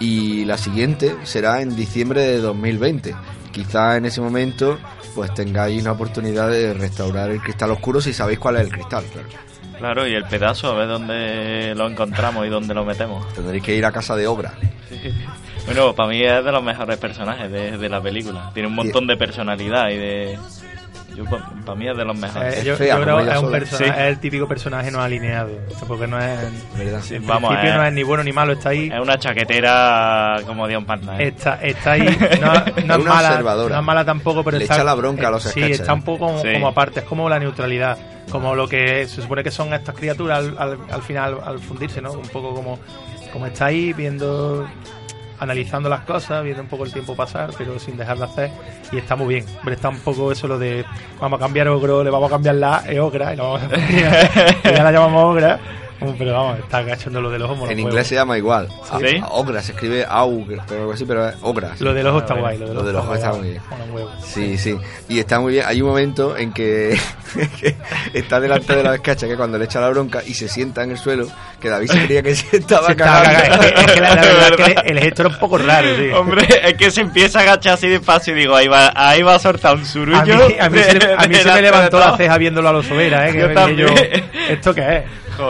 [0.01, 3.15] y la siguiente será en diciembre de 2020.
[3.51, 4.79] Quizá en ese momento
[5.15, 9.05] pues tengáis una oportunidad de restaurar el cristal oscuro si sabéis cuál es el cristal,
[9.13, 9.29] claro.
[9.79, 13.33] Claro, y el pedazo, a ver dónde lo encontramos y dónde lo metemos.
[13.33, 14.55] Tendréis que ir a casa de obra.
[15.67, 18.51] Bueno, para mí es de los mejores personajes de, de la película.
[18.55, 20.39] Tiene un montón de personalidad y de...
[21.25, 22.59] para mí es de los mejores.
[22.59, 25.51] Eh, yo, yo creo que es, un persona- es el típico personaje no alineado.
[25.87, 26.39] Porque no es.
[27.03, 27.77] Sí, en vamos, principio eh.
[27.77, 28.91] no es ni bueno ni malo, está ahí.
[28.93, 31.21] Es una chaquetera como Dion Partner.
[31.21, 32.03] Está, está ahí,
[32.41, 33.75] no, no es Una mala, observadora.
[33.75, 35.81] no es mala tampoco, pero Le está, echa la bronca a los eh, Sí, sketches,
[35.81, 36.03] está un ¿eh?
[36.05, 36.53] poco como, Sí.
[36.53, 37.99] como aparte, es como la neutralidad,
[38.31, 42.01] como lo que se supone que son estas criaturas al, al, al final, al fundirse,
[42.01, 42.13] ¿no?
[42.13, 42.79] Un poco como,
[43.33, 44.67] como está ahí viendo,
[45.41, 48.51] analizando las cosas, viendo un poco el tiempo pasar, pero sin dejar de hacer,
[48.93, 49.47] y está muy bien.
[49.63, 50.85] Pero está un poco eso lo de,
[51.21, 53.77] vamos a cambiar ogro, le vamos a cambiar la E ogra, y, la vamos a
[53.77, 54.01] y
[54.77, 55.59] ya la llamamos ogra,
[56.19, 57.71] pero vamos, está cachando lo de los homos.
[57.71, 58.69] En inglés se llama igual.
[59.01, 59.17] ¿Sí?
[59.23, 61.77] A- Ogra, se escribe Augre, pero algo así, pero es Ogra.
[61.77, 61.85] sí.
[61.85, 63.63] Lo del ojo está guay, lo del Lo ojo del ojo está muy bien.
[64.23, 64.77] Sí, sí.
[65.09, 65.65] Y está muy bien.
[65.67, 66.97] Hay un momento en que,
[68.13, 70.93] está delante de la escacha que cuando le echa la bronca y se sienta en
[70.93, 71.27] el suelo,
[71.61, 73.31] que David se creía que se estaba cagando.
[73.31, 75.89] Es que- es que la- la verdad es que el gesto era un poco raro,
[75.97, 76.11] sí.
[76.11, 79.35] Hombre, es que se empieza a agachar así despacio y digo, ahí va, ahí va
[79.35, 80.19] a soltar un surullo.
[80.19, 80.79] A mí, a mí
[81.35, 83.33] se, me levantó la ceja viéndolo a los Sobera, ¿eh?
[83.33, 83.95] Que Yo dije también.
[84.49, 85.03] ¿Esto qué es?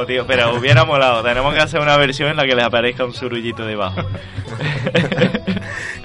[0.07, 1.22] Tío, pero hubiera molado.
[1.22, 4.01] Tenemos que hacer una versión en la que les aparezca un surullito debajo.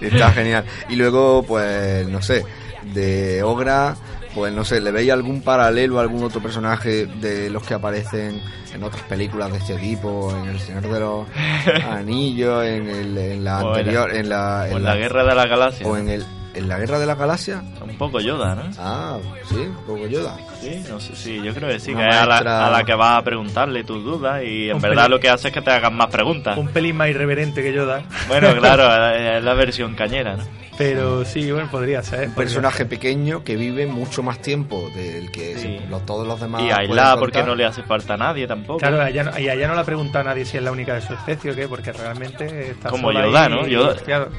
[0.01, 0.65] Está genial.
[0.89, 2.45] Y luego, pues, no sé,
[2.93, 3.95] de Ogra,
[4.35, 8.41] pues no sé, ¿le veis algún paralelo a algún otro personaje de los que aparecen
[8.73, 10.35] en otras películas de este tipo?
[10.35, 11.27] En El Señor de los
[11.89, 15.35] Anillos, en, el, en la O en la- anterior, en la, en la Guerra de
[15.35, 15.87] la Galaxia.
[15.87, 17.63] O en, el, en la Guerra de la Galaxia.
[17.81, 18.63] Un poco Yoda, ¿no?
[18.77, 19.17] Ah,
[19.49, 20.37] sí, un poco Yoda.
[20.61, 22.69] Sí, no sé, sí, yo creo que sí, Una que es a la, maestra- a
[22.71, 25.11] la que vas a preguntarle tus dudas y en Un verdad pelín.
[25.11, 26.57] lo que hace es que te hagan más preguntas.
[26.57, 28.03] Un pelín más irreverente que Yoda.
[28.27, 30.43] Bueno, claro, es la versión cañera, ¿no?
[30.77, 32.29] Pero sí, bueno, podría ser.
[32.29, 35.79] Un personaje pequeño que vive mucho más tiempo del que Sí.
[35.89, 36.63] los- todos los demás.
[36.63, 38.79] Y aislada porque no le hace falta a nadie tampoco.
[38.79, 40.63] Claro, a ella, no- y a ella no le ha preguntado a nadie si es
[40.63, 43.67] la única de su especie o qué, porque realmente está Como sola Yoda, ahí, ¿no?
[43.67, 44.29] Yoda, claro.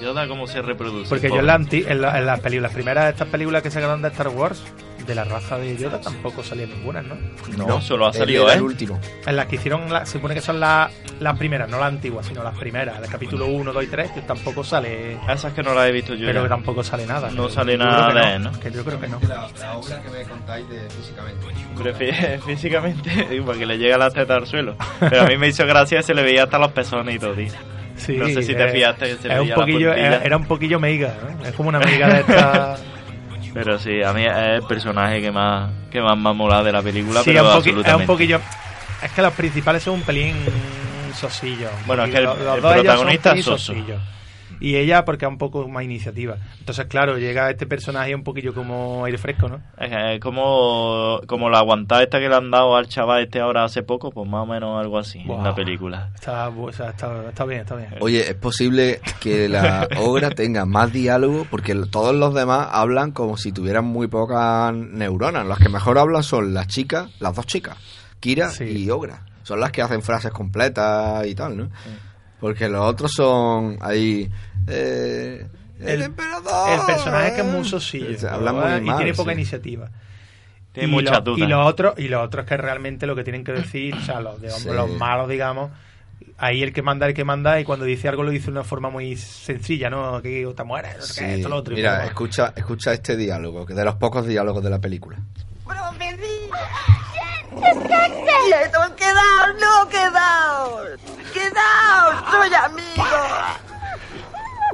[0.00, 1.08] Yoda cómo se reproduce.
[1.08, 3.70] Porque yo en, la en, la- en las películas, las primeras de estas películas que
[3.70, 4.62] sacaron de Star Wars,
[5.10, 7.16] de la raza de Yoda tampoco salía ninguna, ¿no?
[7.56, 8.56] No, solo ha salido, era ¿eh?
[8.56, 8.98] el último.
[9.26, 12.24] En las que hicieron, la- se supone que son las las primeras, no las antiguas,
[12.24, 15.18] sino las primeras, del capítulo 1, 2 y 3, que tampoco sale.
[15.28, 16.26] Esas que no las he visto yo.
[16.26, 16.42] Pero ya.
[16.44, 17.30] que tampoco sale nada.
[17.30, 18.52] No que- sale nada de no.
[18.60, 19.20] Que yo creo que no.
[19.28, 21.46] La, obra que me contáis de físicamente.
[21.76, 24.76] Pero fí- físicamente, digo, para que le llegue la teta al suelo.
[25.00, 27.50] Pero a mí me hizo gracia se le veía hasta los pezones y todo, tío.
[27.96, 30.06] Sí, no sé si te eh, fijaste que se le es un la poquillo, puntilla.
[30.06, 31.44] era, era un poquillo meiga, ¿no?
[31.44, 32.76] Es como una meiga de esta.
[33.52, 36.72] Pero sí, a mí es el personaje que más, que más me ha molado de
[36.72, 38.40] la película, sí, pero es un, es poquillo.
[39.02, 40.36] Es que los principales son un pelín
[41.14, 41.68] sosillo.
[41.86, 42.44] Bueno, es que el- poquillo.
[42.44, 43.74] Los el protagonista es soso.
[44.60, 46.36] Y ella porque es un poco más iniciativa.
[46.58, 49.62] Entonces, claro, llega este personaje un poquillo como aire fresco, ¿no?
[49.78, 53.40] Es que es como, como la aguantada esta que le han dado al chaval este
[53.40, 55.42] ahora hace poco, pues más o menos algo así en Buah.
[55.44, 56.10] la película.
[56.14, 57.88] Está, bu- o sea, está, está bien, está bien.
[58.00, 63.36] Oye, es posible que la obra tenga más diálogo porque todos los demás hablan como
[63.38, 65.46] si tuvieran muy pocas neuronas.
[65.46, 67.76] Las que mejor hablan son las chicas, las dos chicas,
[68.20, 69.22] Kira y Ogra.
[69.42, 71.70] Son las que hacen frases completas y tal, ¿no?
[72.40, 74.30] Porque los otros son ahí...
[74.66, 75.46] Eh,
[75.80, 76.78] el, emperador.
[76.78, 78.80] el personaje que es muy sosillo habla muy ¿verdad?
[78.82, 79.34] y mal, tiene poca sí.
[79.38, 79.90] iniciativa.
[80.72, 81.38] Tiene y muchas lo, dudas.
[81.40, 84.00] Y lo otro, y lo otro es que realmente lo que tienen que decir, o
[84.00, 84.68] sea, los, digamos, Sí.
[84.70, 85.70] los malos, digamos,
[86.38, 88.64] ahí el que manda, el que manda, y cuando dice algo lo dice de una
[88.64, 90.20] forma muy sencilla, ¿no?
[90.22, 91.72] Que te mueres, no Sí, esto, lo otro.
[91.72, 95.18] y Mira, escucha, escucha este diálogo, que de los pocos diálogos de la película.
[97.50, 99.54] ¡Quietos, quedaos!
[99.60, 101.00] ¡No, quedaos!
[101.32, 102.14] ¡Quedaos!
[102.30, 103.04] ¡Soy amigo!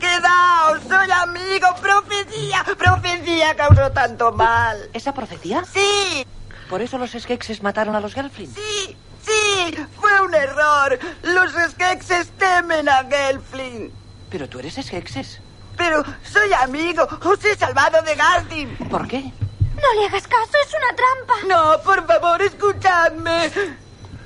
[0.01, 0.81] ¡Quedaos!
[0.89, 1.69] ¡Soy amigo!
[1.81, 2.65] ¡Profecía!
[2.77, 4.91] ¡Profecía causó tanto mal!
[4.93, 5.65] ¿Esa profecía?
[5.65, 6.27] ¡Sí!
[6.69, 8.53] ¿Por eso los Skeksis mataron a los Gelfling?
[8.55, 8.97] ¡Sí!
[9.23, 9.77] ¡Sí!
[9.99, 10.99] ¡Fue un error!
[11.23, 13.93] Los Skeksis temen a Gelfling.
[14.31, 15.41] Pero tú eres Skeksis.
[15.77, 17.07] Pero soy amigo.
[17.25, 18.77] Os he salvado de Gardin.
[18.89, 19.33] ¿Por qué?
[19.77, 21.35] No le hagas caso, es una trampa.
[21.47, 23.51] No, por favor, escuchadme.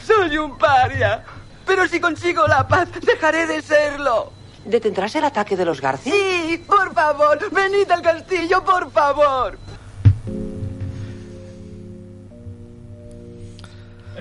[0.07, 1.25] Soy un paria.
[1.67, 4.33] Pero si consigo la paz, dejaré de serlo.
[4.65, 6.11] ¿Detendrás el ataque de los Garci?
[6.11, 9.59] Sí, por favor, venid al castillo, por favor.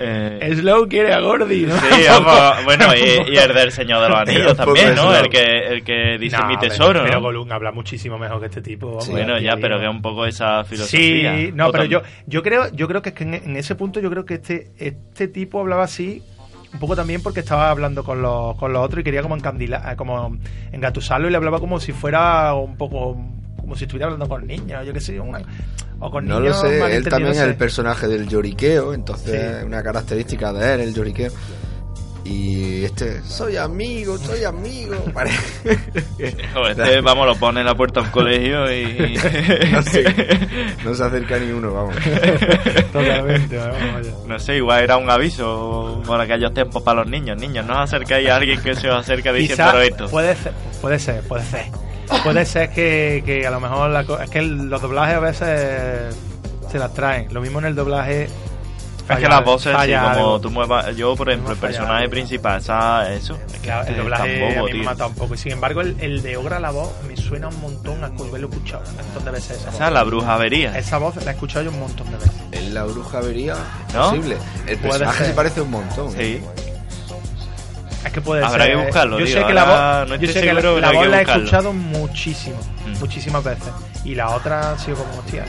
[0.02, 1.76] Eh, Slow quiere a Gordy, ¿no?
[1.76, 5.14] Sí, vamos, bueno, y, y el del Señor de los Anillos también, ¿no?
[5.14, 7.20] El que, el que dice No, mi pero- tesoro, Pero ¿no?
[7.22, 8.86] Gollum habla muchísimo mejor que este tipo.
[8.88, 11.36] vamos, Bueno, aquí, ya, pero que es un poco esa filosofía.
[11.36, 14.00] Sí, no, pero yo, yo creo, yo creo que, es que en, en ese punto
[14.00, 16.22] yo creo que este, este tipo hablaba así
[16.72, 19.96] un poco también porque estaba hablando con los, con los otros y quería como encandilar,
[19.96, 20.36] como
[20.72, 23.16] engatusarlo y le hablaba como si fuera un poco
[23.56, 25.42] como si estuviera hablando con niños, yo qué sé, una-
[26.00, 29.64] o con No lo sé, él también es el personaje del lloriqueo, entonces Sí.
[29.66, 31.30] una característica de él, el lloriqueo.
[32.22, 34.94] Y este, soy amigo, soy amigo.
[36.18, 39.14] Este, vamos, lo pone en la puerta de un colegio y...
[39.72, 40.04] no, sé,
[40.84, 41.96] no se acerca ni uno, vamos.
[42.92, 44.12] Totalmente, vamos, vaya.
[44.26, 47.38] No sé, igual era un aviso por aquellos tiempos para los niños.
[47.38, 50.08] Niños, no os acercáis a alguien que se os acerca diciendo esto.
[50.08, 51.89] puede ser, puede ser, puede ser.
[52.24, 55.20] Puede ser que, que a lo mejor la co- es que el- los doblajes a
[55.20, 56.16] veces
[56.70, 57.32] se las traen.
[57.32, 58.28] Lo mismo en el doblaje.
[59.08, 60.94] Es que las voces, sí, como tú muevas...
[60.94, 62.10] Yo, por ejemplo, el personaje algo.
[62.12, 63.34] principal, esa, eso.
[63.48, 65.34] Es que Claro, el es doblaje tan bobo, a mí me mata un poco.
[65.34, 68.48] Y sin embargo, el, el de Ogra, la voz, me suena un montón a haberlo
[68.48, 69.56] escuchado un montón de veces.
[69.58, 69.88] Esa, Esa voz.
[69.88, 70.78] es la brujavería.
[70.78, 72.32] Esa voz la he escuchado yo un montón de veces.
[72.52, 73.56] En la bruja avería,
[73.94, 74.10] ¿No?
[74.10, 74.36] posible.
[74.68, 76.14] El personaje se parece un montón.
[76.16, 76.40] ¿eh?
[78.04, 78.76] Es que puede Habrá ser.
[78.76, 81.08] que buscarlo, Yo tío, sé que la voz, no yo sé que la, voz que
[81.08, 82.98] la he escuchado muchísimo, Mm.
[82.98, 83.68] muchísimas veces.
[84.04, 85.44] Y la otra ha sido como, hostia.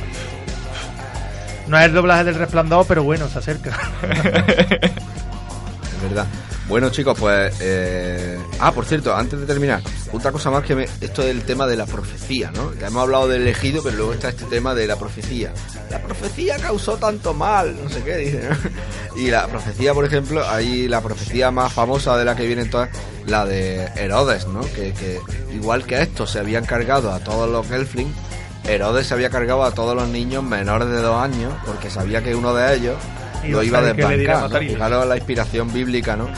[1.68, 3.72] No es el doblaje del resplandor, pero bueno, se acerca.
[4.82, 6.26] Es verdad.
[6.72, 7.53] Bueno, chicos, pues.
[7.59, 9.82] eh, Ah, por cierto, antes de terminar,
[10.13, 10.86] otra cosa más que me.
[11.01, 12.74] Esto del tema de la profecía, ¿no?
[12.76, 15.51] Ya hemos hablado del elegido, pero luego está este tema de la profecía.
[15.89, 18.55] La profecía causó tanto mal, no sé qué, dice, ¿no?
[19.22, 22.89] Y la profecía, por ejemplo, hay la profecía más famosa de la que viene todas,
[23.28, 24.61] la de Herodes, ¿no?
[24.61, 25.19] Que, que
[25.53, 28.13] igual que esto se habían cargado a todos los Gelfling,
[28.63, 32.34] Herodes se había cargado a todos los niños menores de dos años, porque sabía que
[32.34, 32.95] uno de ellos
[33.49, 34.59] lo a iba a desbancar, ¿no?
[34.59, 36.30] Fijaros la inspiración bíblica, ¿no?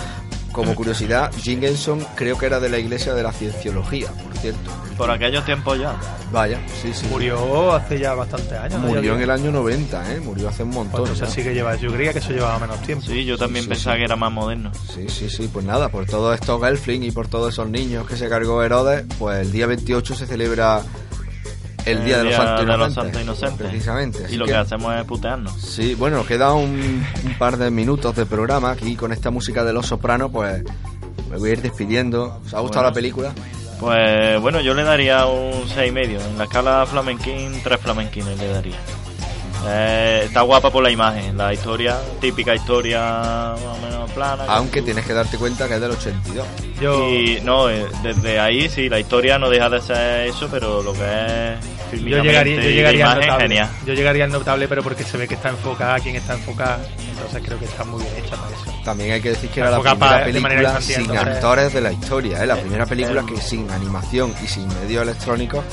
[0.53, 4.71] Como curiosidad, Jenkinson creo que era de la iglesia de la cienciología, por cierto.
[4.97, 5.95] Por aquellos tiempos ya.
[6.31, 7.07] Vaya, sí, sí.
[7.07, 8.79] Murió hace ya bastantes años.
[8.79, 8.87] ¿no?
[8.87, 10.19] Murió en el año 90, ¿eh?
[10.19, 11.01] Murió hace un montón.
[11.01, 11.75] Pues entonces sí que lleva.
[11.75, 13.05] Yo creía que eso llevaba menos tiempo.
[13.05, 13.99] Sí, yo también sí, pensaba sí.
[13.99, 14.71] que era más moderno.
[14.93, 18.15] Sí, sí, sí, pues nada, por todos estos Gelfling y por todos esos niños que
[18.15, 20.83] se cargó Herodes, pues el día 28 se celebra
[21.85, 22.93] el Día de los Santos de los Inocentes.
[22.95, 23.67] Santos Inocentes.
[23.67, 24.25] Precisamente.
[24.25, 24.55] así Y lo que...
[24.55, 25.53] hacemos es putearnos.
[25.61, 29.63] Sí, bueno, nos queda un, un par de minutos de programa aquí con esta música
[29.63, 30.63] de Los Sopranos, pues
[31.29, 32.39] me voy a ir despidiendo.
[32.45, 33.33] ¿Os ha gustado Bueno, la película?
[33.79, 36.21] Pues bueno, yo le daría un 6,5.
[36.31, 38.75] En la escala flamenquín, tres flamenquines le daría.
[39.65, 44.43] Eh, está guapa por la imagen, la historia, típica historia más o menos plana.
[44.47, 46.45] Aunque tienes que darte cuenta que es del 82.
[46.81, 50.83] Yo, Y no, eh, desde ahí sí, la historia no deja de ser eso, pero
[50.83, 51.59] lo que es
[51.99, 53.43] yo llegaría, yo llegaría al notable.
[53.47, 53.69] genial.
[53.85, 56.79] Yo llegaría al notable, pero porque se ve que está enfocada, quien está enfocada.
[57.09, 58.81] Entonces creo que está muy bien hecha para eso.
[58.83, 61.01] También hay que decir que La era la primera para- de manera película infantil, sin
[61.11, 62.47] entonces- actores de la historia, ¿eh?
[62.47, 65.63] La primera película el- que sin animación y sin medios electrónicos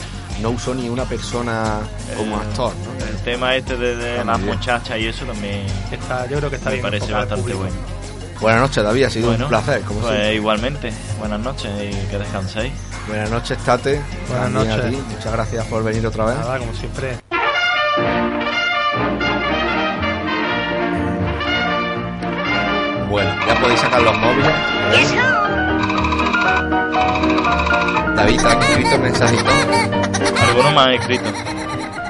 [0.40, 1.80] no usó ni una persona
[2.16, 3.06] como actor, ¿no?
[3.06, 6.76] El tema este de, las muchachas y eso también Está, yo creo que está me
[6.76, 7.99] bien parece bastante bueno.
[8.40, 10.34] Buenas noches, David, ha sido Bueno, un placer, como pues siempre.
[10.34, 12.72] igualmente, buenas noches y que descanséis.
[13.06, 14.00] Buenas noches, Tate.
[14.28, 14.90] Buenas a noches.
[14.90, 15.02] ti.
[15.14, 16.36] Muchas gracias por venir otra vez.
[16.38, 17.18] Nada, como siempre.
[23.10, 24.54] Bueno, ya podéis sacar los móviles.
[28.16, 29.54] David, ¿te has escrito mensajitos?
[30.48, 31.24] Algunos me han escrito,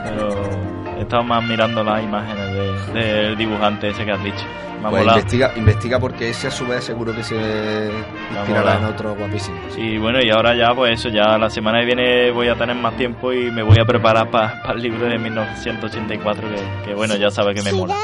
[0.05, 2.53] pero he estado más mirando las imágenes
[2.93, 4.45] de- del dibujante ese que has dicho.
[4.81, 5.19] Pues molado.
[5.19, 7.91] investiga, investiga porque ese a su vez seguro que se
[8.35, 9.59] inspirará en otro guapísimo.
[9.77, 12.77] Y bueno, y ahora ya, pues eso, ya la semana que viene voy a tener
[12.77, 17.17] más tiempo y me voy a preparar para el libro de 1984, que, que bueno,
[17.17, 17.97] ya sabes que me mola.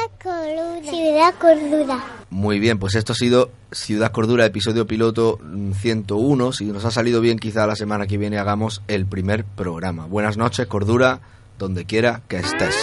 [0.82, 1.98] Ciudad Cordura.
[2.30, 6.52] Muy bien, pues esto ha sido Ciudad Cordura, episodio piloto mm, 101.
[6.52, 10.06] Si nos ha salido bien, quizá la semana que viene hagamos el primer programa.
[10.06, 11.20] Buenas noches, Cordura,
[11.58, 12.74] donde quiera que estés.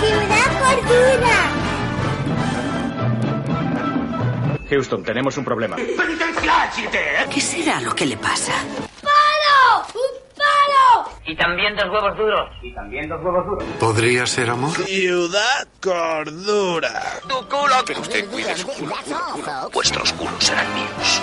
[0.00, 1.63] Ciudad Cordura.
[4.68, 5.76] Houston, tenemos un problema.
[5.76, 8.52] ¿Qué será lo que le pasa?
[9.02, 9.86] ¡Palo!
[9.94, 11.10] ¡Un palo!
[11.26, 12.50] Y también dos huevos duros.
[12.62, 13.64] Y también dos huevos duros.
[13.78, 14.76] ¿Podría ser amor?
[14.76, 17.02] Ciudad Cordura.
[17.28, 17.74] Tu culo.
[17.86, 18.94] Pero usted cuide su culo.
[19.72, 21.22] Vuestros culos serán míos.